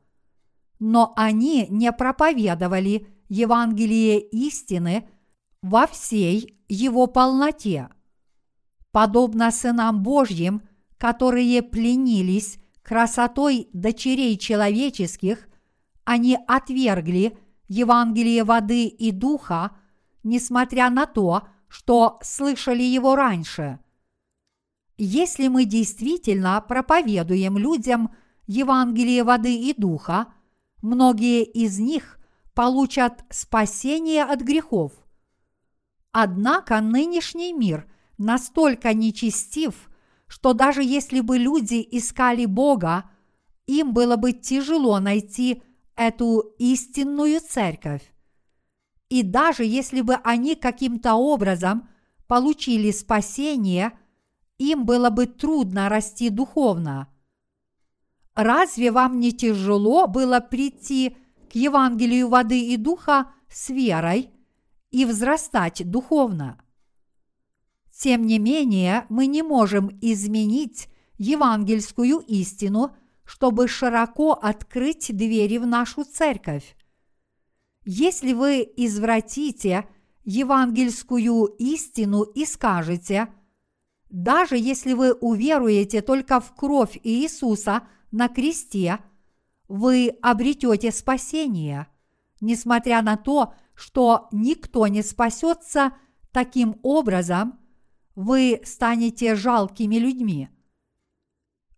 [0.79, 5.07] Но они не проповедовали Евангелие истины
[5.63, 7.89] во всей его полноте.
[8.91, 10.61] Подобно сынам Божьим,
[10.99, 15.47] которые пленились красотой дочерей человеческих,
[16.03, 17.35] они отвергли
[17.67, 19.71] Евангелие воды и духа–
[20.23, 23.79] несмотря на то, что слышали его раньше.
[24.97, 30.33] Если мы действительно проповедуем людям Евангелие воды и духа,
[30.81, 32.19] многие из них
[32.53, 34.93] получат спасение от грехов.
[36.13, 39.89] Однако нынешний мир настолько нечестив,
[40.27, 43.09] что даже если бы люди искали Бога,
[43.65, 45.63] им было бы тяжело найти
[45.95, 48.13] эту истинную церковь.
[49.09, 51.89] И даже если бы они каким-то образом
[52.27, 53.97] получили спасение,
[54.59, 57.07] им было бы трудно расти духовно.
[58.35, 61.17] Разве вам не тяжело было прийти
[61.51, 64.29] к Евангелию воды и духа с верой
[64.93, 66.63] и взрастать духовно?
[67.91, 70.87] Тем не менее, мы не можем изменить
[71.17, 76.75] евангельскую истину, чтобы широко открыть двери в нашу церковь.
[77.85, 79.87] Если вы извратите
[80.25, 83.27] евангельскую истину и скажете,
[84.09, 88.99] даже если вы уверуете только в кровь Иисуса на кресте,
[89.67, 91.87] вы обретете спасение,
[92.41, 95.93] несмотря на то, что никто не спасется
[96.31, 97.59] таким образом,
[98.15, 100.49] вы станете жалкими людьми.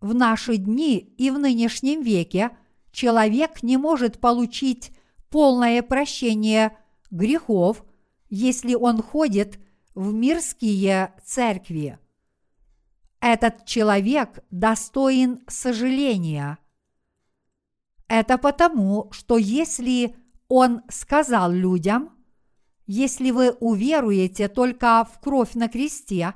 [0.02, 2.58] В наши дни и в нынешнем веке
[2.92, 4.92] человек не может получить
[5.30, 6.78] полное прощение
[7.12, 7.84] грехов,
[8.30, 9.60] если он ходит
[9.94, 12.00] в мирские церкви.
[13.20, 16.60] Этот человек достоин сожаления.
[18.08, 20.16] Это потому, что если
[20.48, 22.12] он сказал людям,
[22.88, 26.34] если вы уверуете только в кровь на кресте,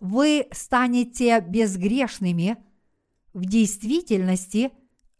[0.00, 2.58] вы станете безгрешными,
[3.32, 4.72] в действительности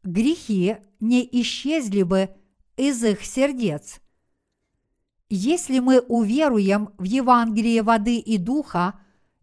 [0.04, 2.30] грехи не исчезли бы
[2.76, 4.00] из их сердец.
[5.28, 9.00] Если мы уверуем в Евангелие воды и духа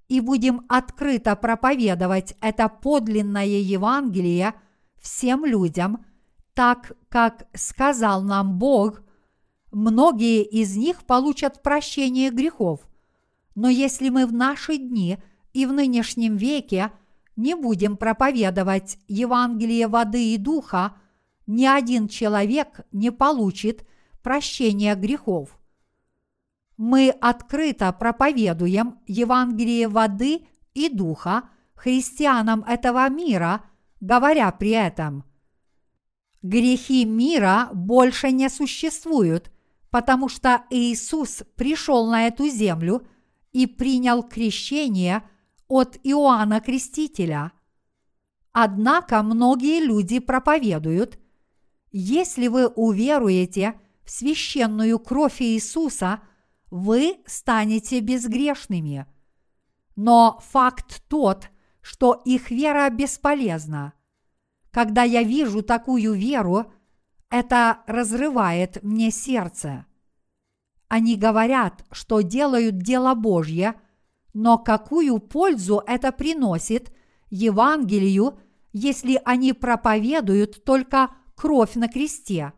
[0.07, 4.53] и будем открыто проповедовать это подлинное Евангелие
[5.01, 6.05] всем людям,
[6.53, 9.01] так как сказал нам Бог,
[9.71, 12.81] многие из них получат прощение грехов.
[13.55, 15.17] Но если мы в наши дни
[15.53, 16.91] и в нынешнем веке
[17.35, 20.95] не будем проповедовать Евангелие воды и духа,
[21.47, 23.85] ни один человек не получит
[24.21, 25.59] прощения грехов.
[26.77, 33.63] Мы открыто проповедуем Евангелие воды и духа христианам этого мира,
[33.99, 35.25] говоря при этом
[36.43, 39.49] Грехи мира больше не существуют,
[39.89, 43.07] потому что Иисус пришел на эту землю
[43.53, 45.23] и принял крещение
[45.69, 47.53] от Иоанна Крестителя.
[48.51, 51.17] Однако многие люди проповедуют,
[51.93, 56.21] если вы уверуете в священную кровь Иисуса,
[56.69, 59.05] вы станете безгрешными.
[59.95, 61.47] Но факт тот,
[61.81, 63.93] что их вера бесполезна.
[64.73, 66.65] Когда я вижу такую веру,
[67.29, 69.85] это разрывает мне сердце.
[70.87, 73.75] Они говорят, что делают дело Божье,
[74.33, 76.91] но какую пользу это приносит
[77.29, 78.39] Евангелию,
[78.71, 82.53] если они проповедуют только кровь на кресте.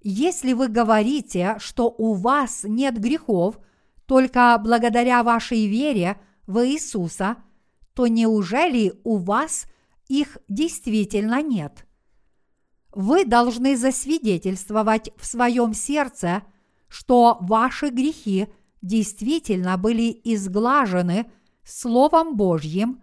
[0.00, 3.58] Если вы говорите, что у вас нет грехов
[4.06, 7.38] только благодаря вашей вере в Иисуса,
[7.94, 9.66] то неужели у вас
[10.08, 11.86] их действительно нет?
[12.92, 16.42] Вы должны засвидетельствовать в своем сердце,
[16.88, 18.48] что ваши грехи
[18.82, 21.30] действительно были изглажены
[21.64, 23.02] Словом Божьим,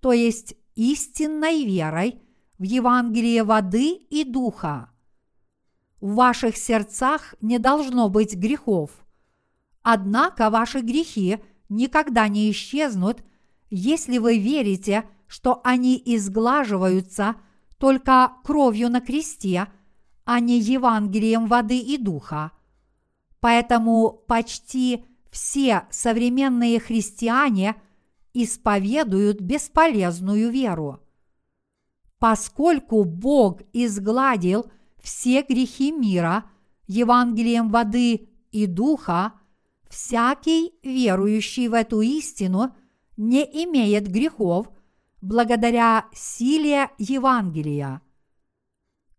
[0.00, 2.22] то есть истинной верой
[2.58, 4.90] в Евангелие воды и духа.
[6.00, 8.90] В ваших сердцах не должно быть грехов.
[9.82, 11.38] Однако ваши грехи
[11.68, 13.24] никогда не исчезнут,
[13.70, 17.34] если вы верите, что они изглаживаются
[17.78, 19.66] только кровью на кресте,
[20.24, 22.52] а не Евангелием воды и духа.
[23.40, 27.74] Поэтому почти все современные христиане
[28.32, 31.00] исповедуют бесполезную веру.
[32.20, 34.66] Поскольку Бог изгладил
[35.02, 36.44] все грехи мира
[36.86, 39.32] Евангелием воды и духа,
[39.90, 42.72] всякий верующий в эту истину
[43.16, 44.68] не имеет грехов
[45.24, 48.02] благодаря силе Евангелия.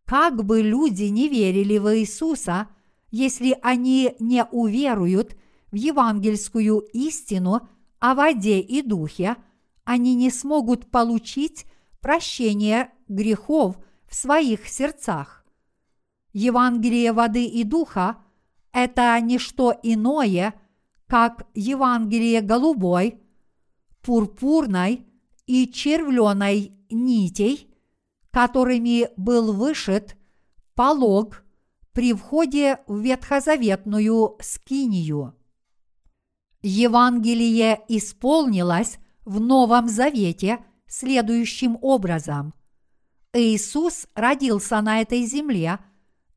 [0.05, 2.69] Как бы люди не верили в Иисуса,
[3.09, 5.35] если они не уверуют
[5.71, 7.67] в евангельскую истину
[7.99, 9.35] о воде и духе,
[9.83, 11.65] они не смогут получить
[12.01, 13.77] прощение грехов
[14.07, 15.43] в своих сердцах.
[16.33, 18.17] Евангелие воды и духа–
[18.73, 20.53] это не что иное,
[21.07, 23.19] как Евангелие голубой,
[24.03, 25.07] пурпурной
[25.47, 27.73] и червленой нитей,
[28.31, 30.17] которыми был вышит
[30.73, 31.43] полог
[31.93, 35.35] при входе в ветхозаветную скинию.
[36.61, 42.53] Евангелие исполнилось в Новом Завете следующим образом.
[43.33, 45.79] Иисус родился на этой земле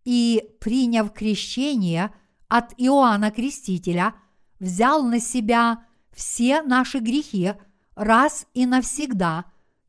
[0.05, 2.13] и, приняв крещение
[2.49, 4.15] от Иоанна Крестителя,
[4.59, 7.55] взял на себя все наши грехи
[7.99, 9.45] раз и навсегда,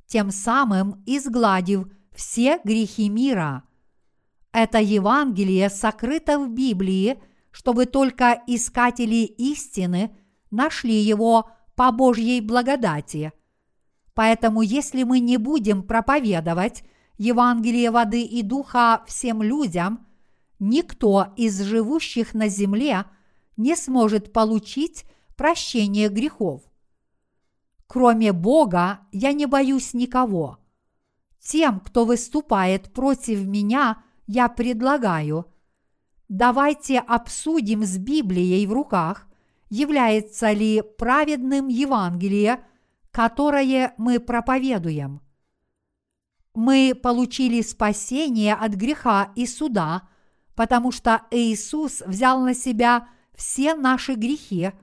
[0.08, 3.64] тем самым изгладив все грехи мира–
[4.52, 10.16] это Евангелие сокрыто в Библии, чтобы только искатели истины
[10.50, 13.32] нашли его по Божьей благодати.
[14.16, 16.84] Поэтому если мы не будем проповедовать
[17.18, 20.08] Евангелие воды и духа всем людям,
[20.60, 23.06] никто из живущих на земле
[23.56, 25.06] не сможет получить
[25.38, 26.64] прощение грехов.
[27.90, 30.60] Кроме Бога я не боюсь никого.
[31.42, 35.52] Тем, кто выступает против меня– я предлагаю,
[36.28, 39.28] давайте обсудим с Библией в руках,
[39.72, 42.64] является ли праведным Евангелие,
[43.10, 45.22] которое мы проповедуем.
[46.54, 50.08] Мы получили спасение от греха и суда,
[50.54, 54.74] потому что Иисус взял на себя все наши грехи,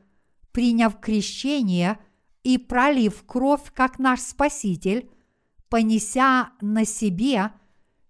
[0.50, 2.00] приняв крещение
[2.46, 5.10] и пролив кровь как наш Спаситель,
[5.68, 7.52] понеся на себе–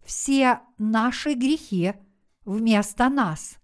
[0.06, 1.94] все наши грехи
[2.44, 3.56] вместо нас.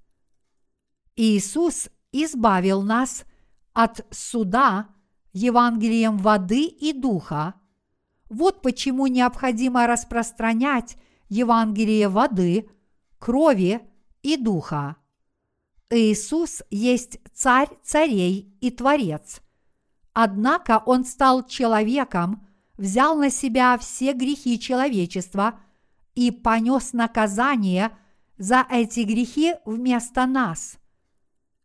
[1.14, 3.24] Иисус избавил нас
[3.72, 4.88] от суда
[5.32, 7.54] Евангелием воды и духа.
[8.28, 10.96] Вот почему необходимо распространять
[11.28, 12.68] Евангелие воды,
[13.18, 13.80] крови
[14.22, 14.96] и духа.
[15.90, 19.41] Иисус есть царь царей и творец.
[20.12, 22.46] Однако Он стал человеком,
[22.76, 25.58] взял на себя все грехи человечества–
[26.14, 27.96] и понес наказание
[28.38, 30.78] за эти грехи вместо нас.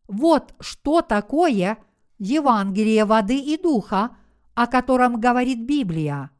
[0.07, 1.77] Вот что такое
[2.17, 4.15] Евангелие воды и духа,
[4.55, 6.31] о котором говорит Библия.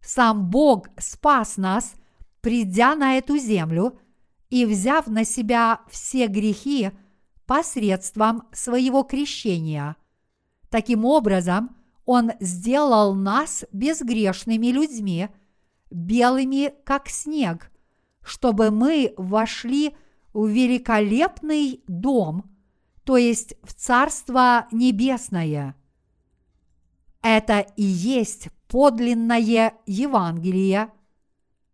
[0.00, 1.94] Сам Бог спас нас,
[2.40, 3.98] придя на эту землю
[4.50, 6.90] и взяв на себя все грехи
[7.46, 9.96] посредством своего крещения.
[10.70, 15.28] Таким образом, Он сделал нас безгрешными людьми–
[15.90, 17.70] белыми, как снег,
[18.22, 19.96] чтобы мы вошли
[20.32, 22.50] в великолепный дом,
[23.04, 25.74] то есть в Царство Небесное.
[27.22, 30.92] Это и есть подлинное Евангелие.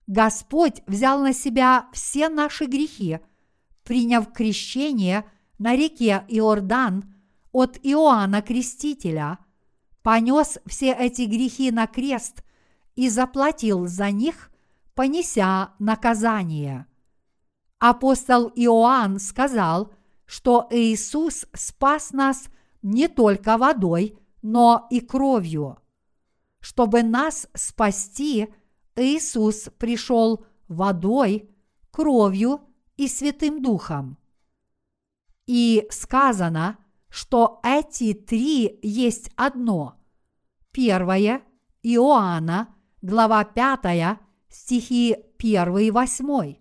[0.07, 3.20] Господь взял на себя все наши грехи,
[3.82, 5.24] приняв крещение
[5.59, 7.14] на реке Иордан
[7.55, 9.39] от Иоанна Крестителя,
[10.03, 12.43] понес все эти грехи на крест
[12.97, 14.51] и заплатил за них,
[14.95, 16.87] понеся наказание.
[17.79, 19.93] Апостол Иоанн сказал,
[20.27, 22.49] что Иисус спас нас
[22.83, 25.79] не только водой, но и кровью.
[26.59, 28.53] Чтобы нас спасти,
[28.97, 31.51] Иисус пришел водой,
[31.93, 32.63] кровью
[32.97, 34.19] и Святым Духом.
[35.47, 36.79] И сказано,
[37.15, 39.95] что эти три есть одно.
[40.73, 41.43] Первое–
[41.83, 46.57] Иоанна, глава 5, стихи 1 и 8.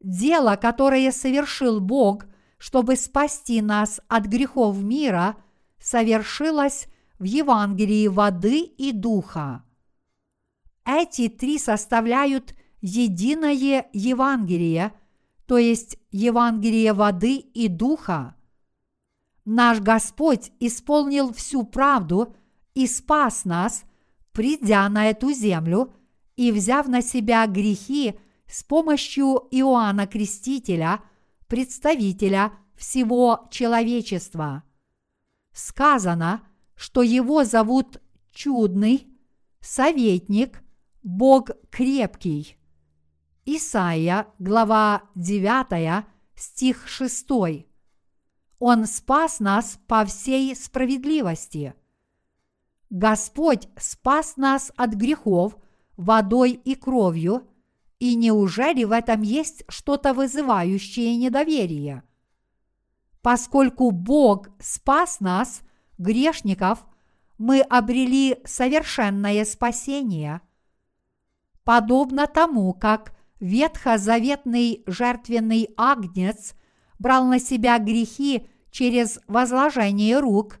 [0.00, 2.26] Дело, которое совершил Бог
[2.58, 5.36] чтобы спасти нас от грехов мира,
[5.78, 6.88] совершилась
[7.18, 9.64] в Евангелии воды и духа.
[10.84, 14.92] Эти три составляют единое Евангелие,
[15.46, 18.35] то есть Евангелие воды и духа.
[19.46, 22.34] Наш Господь исполнил всю правду
[22.74, 23.84] и спас нас,
[24.32, 25.94] придя на эту землю
[26.34, 28.18] и взяв на себя грехи
[28.48, 31.00] с помощью Иоанна Крестителя,
[31.46, 34.64] представителя всего человечества.
[35.52, 36.42] Сказано,
[36.74, 39.06] что его зовут чудный,
[39.60, 40.60] советник,
[41.04, 42.58] Бог крепкий.
[43.44, 47.65] Исайя, глава 9, стих 6.
[48.58, 51.74] Он спас нас по всей справедливости.
[52.88, 55.56] Господь спас нас от грехов
[55.96, 57.46] водой и кровью,
[57.98, 62.02] и неужели в этом есть что-то вызывающее недоверие?
[63.20, 65.60] Поскольку Бог спас нас,
[65.98, 66.86] грешников,
[67.38, 70.40] мы обрели совершенное спасение.
[71.64, 76.54] Подобно тому, как ветхозаветный жертвенный агнец–
[76.98, 80.58] брал на себя грехи через возложение рук,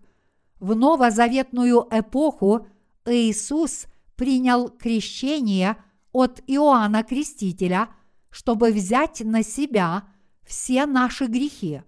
[0.58, 2.66] в новозаветную эпоху
[3.04, 5.76] Иисус принял крещение
[6.12, 7.90] от Иоанна Крестителя,
[8.30, 10.04] чтобы взять на себя
[10.44, 11.82] все наши грехи.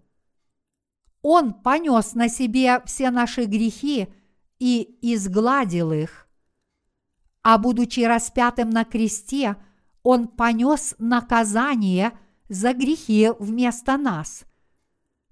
[1.23, 4.09] Он понес на себе все наши грехи
[4.59, 6.29] и изгладил их.
[7.43, 9.57] А будучи распятым на кресте,
[10.03, 12.13] Он понес наказание–
[12.49, 14.45] за грехи вместо нас.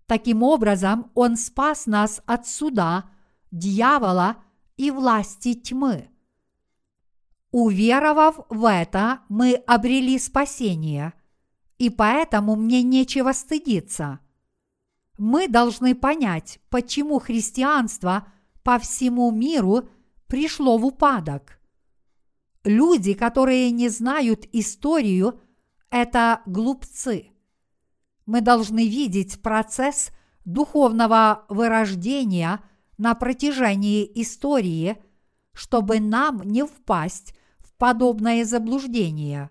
[0.07, 3.11] Таким образом, Он спас нас от суда,
[3.51, 4.37] дьявола
[4.77, 6.09] и власти тьмы.
[7.51, 11.15] Уверовав в это, мы обрели спасение,
[11.79, 14.21] и поэтому мне нечего стыдиться.
[15.19, 18.27] Мы должны понять, почему христианство
[18.63, 19.89] по всему миру
[20.27, 21.59] пришло в упадок.
[22.65, 25.41] Люди, которые не знают историю–
[25.91, 27.31] это глупцы.
[28.27, 30.11] Мы должны видеть процесс
[30.45, 32.61] духовного вырождения
[32.99, 34.97] на протяжении истории,
[35.53, 39.51] чтобы нам не впасть в подобное заблуждение.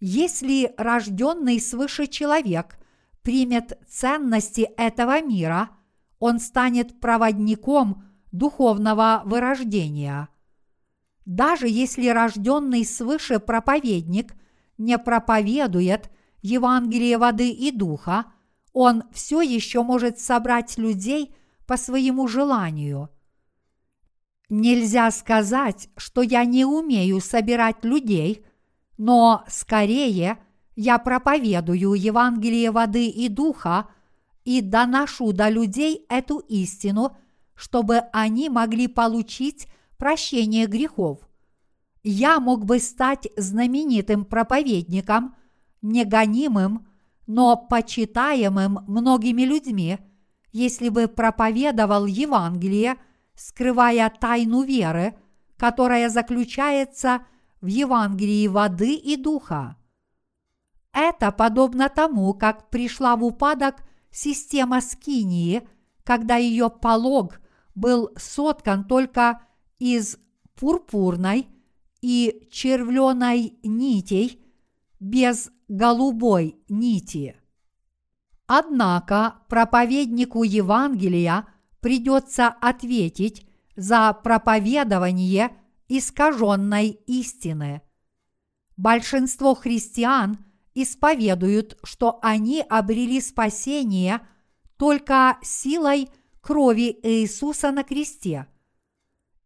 [0.00, 2.78] Если рожденный свыше человек
[3.22, 5.70] примет ценности этого мира,
[6.18, 10.28] он станет проводником духовного вырождения.
[11.24, 14.34] Даже если рожденный свыше проповедник
[14.82, 16.10] не проповедует
[16.42, 18.26] Евангелие воды и духа,
[18.72, 21.34] он все еще может собрать людей
[21.66, 23.08] по своему желанию.
[24.48, 28.44] Нельзя сказать, что я не умею собирать людей,
[28.98, 30.38] но скорее
[30.74, 33.88] я проповедую Евангелие воды и духа
[34.44, 37.16] и доношу до людей эту истину,
[37.54, 41.20] чтобы они могли получить прощение грехов–
[42.02, 45.36] я мог бы стать знаменитым проповедником,
[45.82, 46.88] негонимым,
[47.26, 49.98] но почитаемым многими людьми,
[50.52, 52.96] если бы проповедовал Евангелие,
[53.34, 55.14] скрывая тайну веры,
[55.56, 57.24] которая заключается
[57.60, 59.76] в Евангелии воды и духа.
[60.92, 63.76] Это подобно тому, как пришла в упадок
[64.10, 65.66] система Скинии,
[66.04, 67.40] когда ее полог
[67.74, 69.40] был соткан только
[69.78, 70.18] из
[70.56, 71.46] пурпурной–
[72.02, 74.44] и червленой нитей
[75.00, 77.36] без голубой нити.
[78.46, 81.46] Однако проповеднику Евангелия
[81.80, 83.46] придется ответить
[83.76, 85.56] за проповедование
[85.88, 87.82] искаженной истины.
[88.76, 90.44] Большинство христиан
[90.74, 94.20] исповедуют, что они обрели спасение
[94.76, 96.08] только силой
[96.40, 98.48] крови Иисуса на кресте.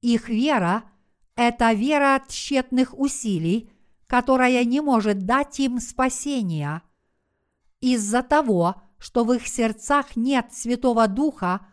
[0.01, 0.85] Их вера–
[1.37, 3.71] это вера тщетных усилий,
[4.07, 6.83] которая не может дать им спасения.
[7.81, 11.67] Из-за того, что в их сердцах нет Святого Духа,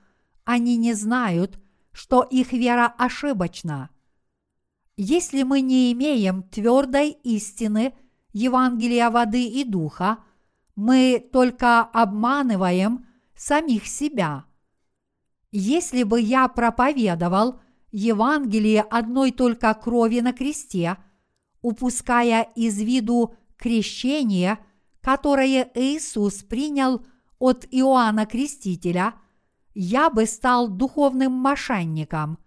[0.44, 1.60] они не знают,
[1.94, 3.90] что их вера ошибочна.
[4.98, 7.94] Если мы не имеем твердой истины
[8.34, 10.20] Евангелия воды и духа,
[10.76, 13.06] мы только обманываем
[13.36, 14.46] самих себя.
[15.52, 17.62] Если бы я проповедовал
[17.94, 20.98] Евангелие одной только крови на кресте,
[21.62, 24.58] упуская из виду крещение,
[25.00, 27.06] которое Иисус принял
[27.38, 29.14] от Иоанна Крестителя,
[29.76, 32.40] я бы стал духовным мошенником.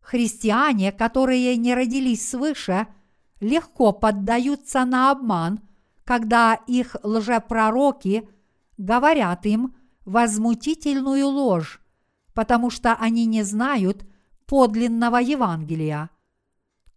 [0.00, 2.88] Христиане, которые не родились свыше,
[3.38, 5.60] легко поддаются на обман,
[6.02, 8.28] когда их лжепророки
[8.76, 11.80] говорят им возмутительную ложь,
[12.34, 14.04] потому что они не знают
[14.46, 16.10] подлинного Евангелия.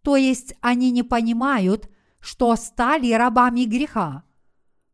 [0.02, 1.88] То есть они не понимают,
[2.20, 4.24] что стали рабами греха.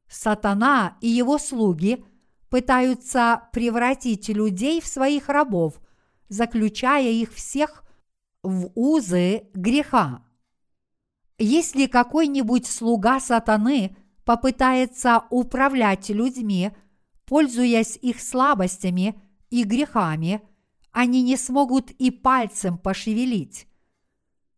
[0.09, 2.05] Сатана и его слуги
[2.51, 5.81] пытаются превратить людей в своих рабов,
[6.29, 7.85] заключая их всех
[8.43, 10.23] в узы греха.
[11.39, 16.71] Если какой-нибудь слуга сатаны попытается управлять людьми,
[17.27, 20.43] пользуясь их слабостями и грехами,
[20.95, 23.66] они не смогут и пальцем пошевелить.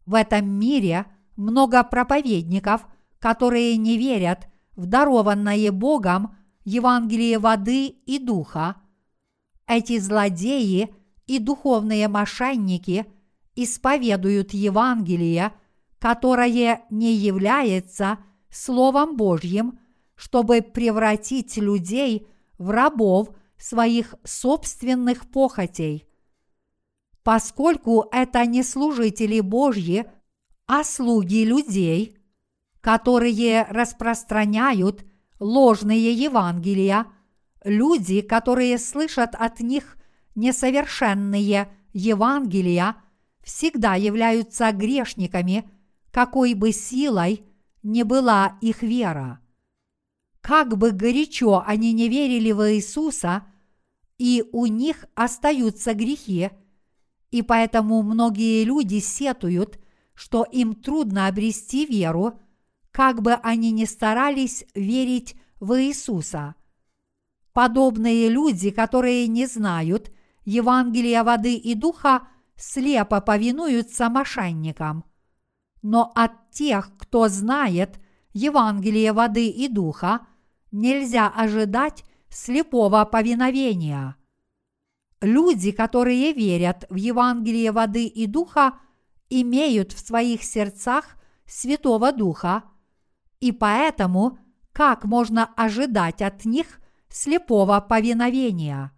[0.05, 2.87] В этом мире много проповедников,
[3.19, 8.77] которые не верят в дарованное Богом Евангелие воды и духа.
[9.67, 10.95] Эти злодеи
[11.27, 13.07] и духовные мошенники
[13.55, 15.55] исповедуют Евангелие,
[15.99, 18.19] которое не является
[18.51, 19.79] Словом Божьим,
[20.15, 22.27] чтобы превратить людей
[22.59, 26.06] в рабов своих собственных похотей.
[27.27, 30.07] Поскольку это не служители Божьи,
[30.69, 32.17] а слуги людей,
[32.81, 35.05] которые распространяют
[35.41, 37.07] ложные Евангелия,
[37.65, 39.97] люди, которые слышат от них
[40.37, 42.95] несовершенные Евангелия,
[43.43, 45.69] всегда являются грешниками,
[46.13, 47.43] какой бы силой
[47.83, 49.41] не была их вера.
[50.43, 53.45] Как бы горячо они не верили в Иисуса,
[54.17, 56.53] и у них остаются грехи,
[57.31, 59.79] и поэтому многие люди сетуют,
[60.15, 62.41] что им трудно обрести веру,
[62.91, 66.55] как бы они ни старались верить в Иисуса.
[67.53, 70.11] Подобные люди, которые не знают
[70.45, 75.05] Евангелия воды и духа, слепо повинуются мошенникам.
[75.83, 78.01] Но от тех, кто знает
[78.33, 80.27] Евангелие воды и духа,
[80.73, 84.17] нельзя ожидать слепого повиновения.
[85.21, 88.79] Люди, которые верят в Евангелие воды и духа,
[89.31, 92.65] имеют в своих сердцах Святого Духа,
[93.41, 94.39] и поэтому
[94.73, 98.93] как можно ожидать от них слепого повиновения?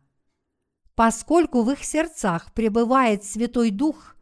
[0.95, 4.17] Поскольку в их сердцах пребывает Святой Дух,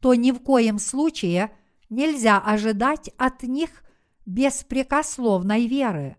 [0.00, 1.52] то ни в коем случае
[1.88, 3.84] нельзя ожидать от них
[4.26, 6.16] беспрекословной веры.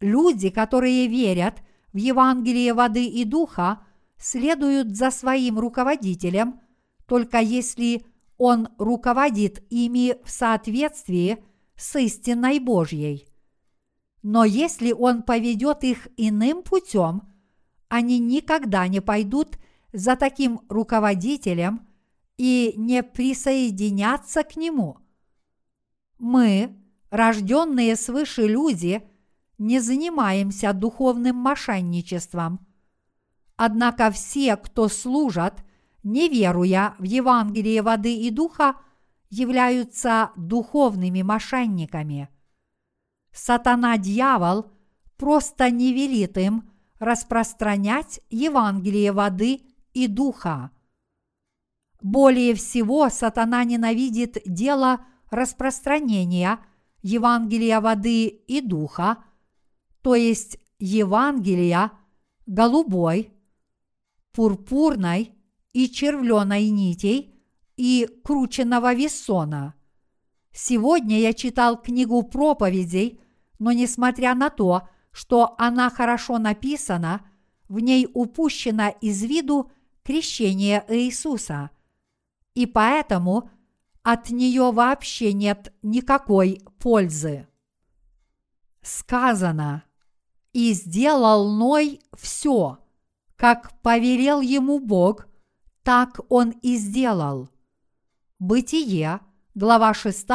[0.00, 1.62] Люди, которые верят
[1.92, 3.85] в Евангелие воды и духа,
[4.18, 6.60] следуют за своим руководителем,
[7.06, 8.04] только если
[8.38, 11.44] он руководит ими в соответствии
[11.76, 13.28] с истинной Божьей.
[14.22, 17.22] Но если он поведет их иным путем,
[17.88, 19.58] они никогда не пойдут
[19.92, 21.86] за таким руководителем
[22.36, 24.98] и не присоединятся к нему.
[26.18, 26.76] Мы,
[27.10, 29.02] рожденные свыше люди–
[29.58, 32.65] не занимаемся духовным мошенничеством.
[33.56, 35.64] Однако все, кто служат,
[36.02, 38.76] не веруя в Евангелие воды и духа,
[39.30, 42.28] являются духовными мошенниками.
[43.32, 44.70] Сатана-дьявол
[45.16, 50.70] просто не велит им распространять Евангелие воды и духа.
[52.00, 55.00] Более всего сатана ненавидит дело
[55.30, 56.60] распространения
[57.02, 59.18] Евангелия воды и духа–
[60.06, 61.90] то есть Евангелия
[62.46, 63.32] голубой,
[64.36, 65.32] пурпурной
[65.72, 67.34] и червленой нитей
[67.78, 69.74] и крученного весона.
[70.52, 73.18] Сегодня я читал книгу проповедей,
[73.58, 77.26] но несмотря на то, что она хорошо написана,
[77.68, 79.72] в ней упущено из виду
[80.02, 81.70] крещение Иисуса.
[82.54, 83.48] И поэтому
[84.02, 87.48] от нее вообще нет никакой пользы.
[88.82, 89.82] Сказано–
[90.56, 92.78] и сделал Ной все,
[93.36, 95.26] как повелел ему Бог,
[95.82, 97.48] так он и сделал.
[98.38, 99.20] Бытие,
[99.54, 100.26] глава 6,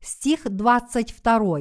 [0.00, 1.58] стих 22.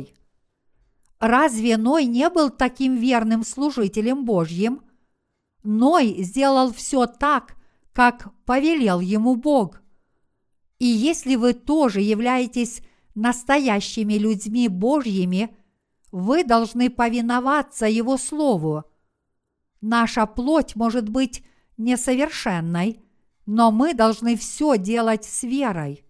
[1.20, 4.82] Разве Ной не был таким верным служителем Божьим?
[5.63, 7.55] Ной сделал все так,
[7.91, 9.82] как повелел ему Бог.
[10.78, 12.82] И если вы тоже являетесь
[13.15, 15.53] настоящими людьми Божьими–
[16.11, 18.84] вы должны повиноваться Его Слову.
[19.82, 21.43] Наша плоть может быть
[21.77, 23.01] несовершенной,
[23.45, 26.05] но мы должны все делать с верой.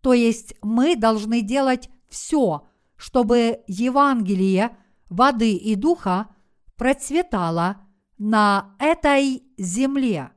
[0.00, 2.66] То есть мы должны делать все,
[2.96, 4.76] чтобы Евангелие
[5.08, 6.28] воды и духа
[6.76, 7.76] процветало
[8.18, 10.30] на этой земле.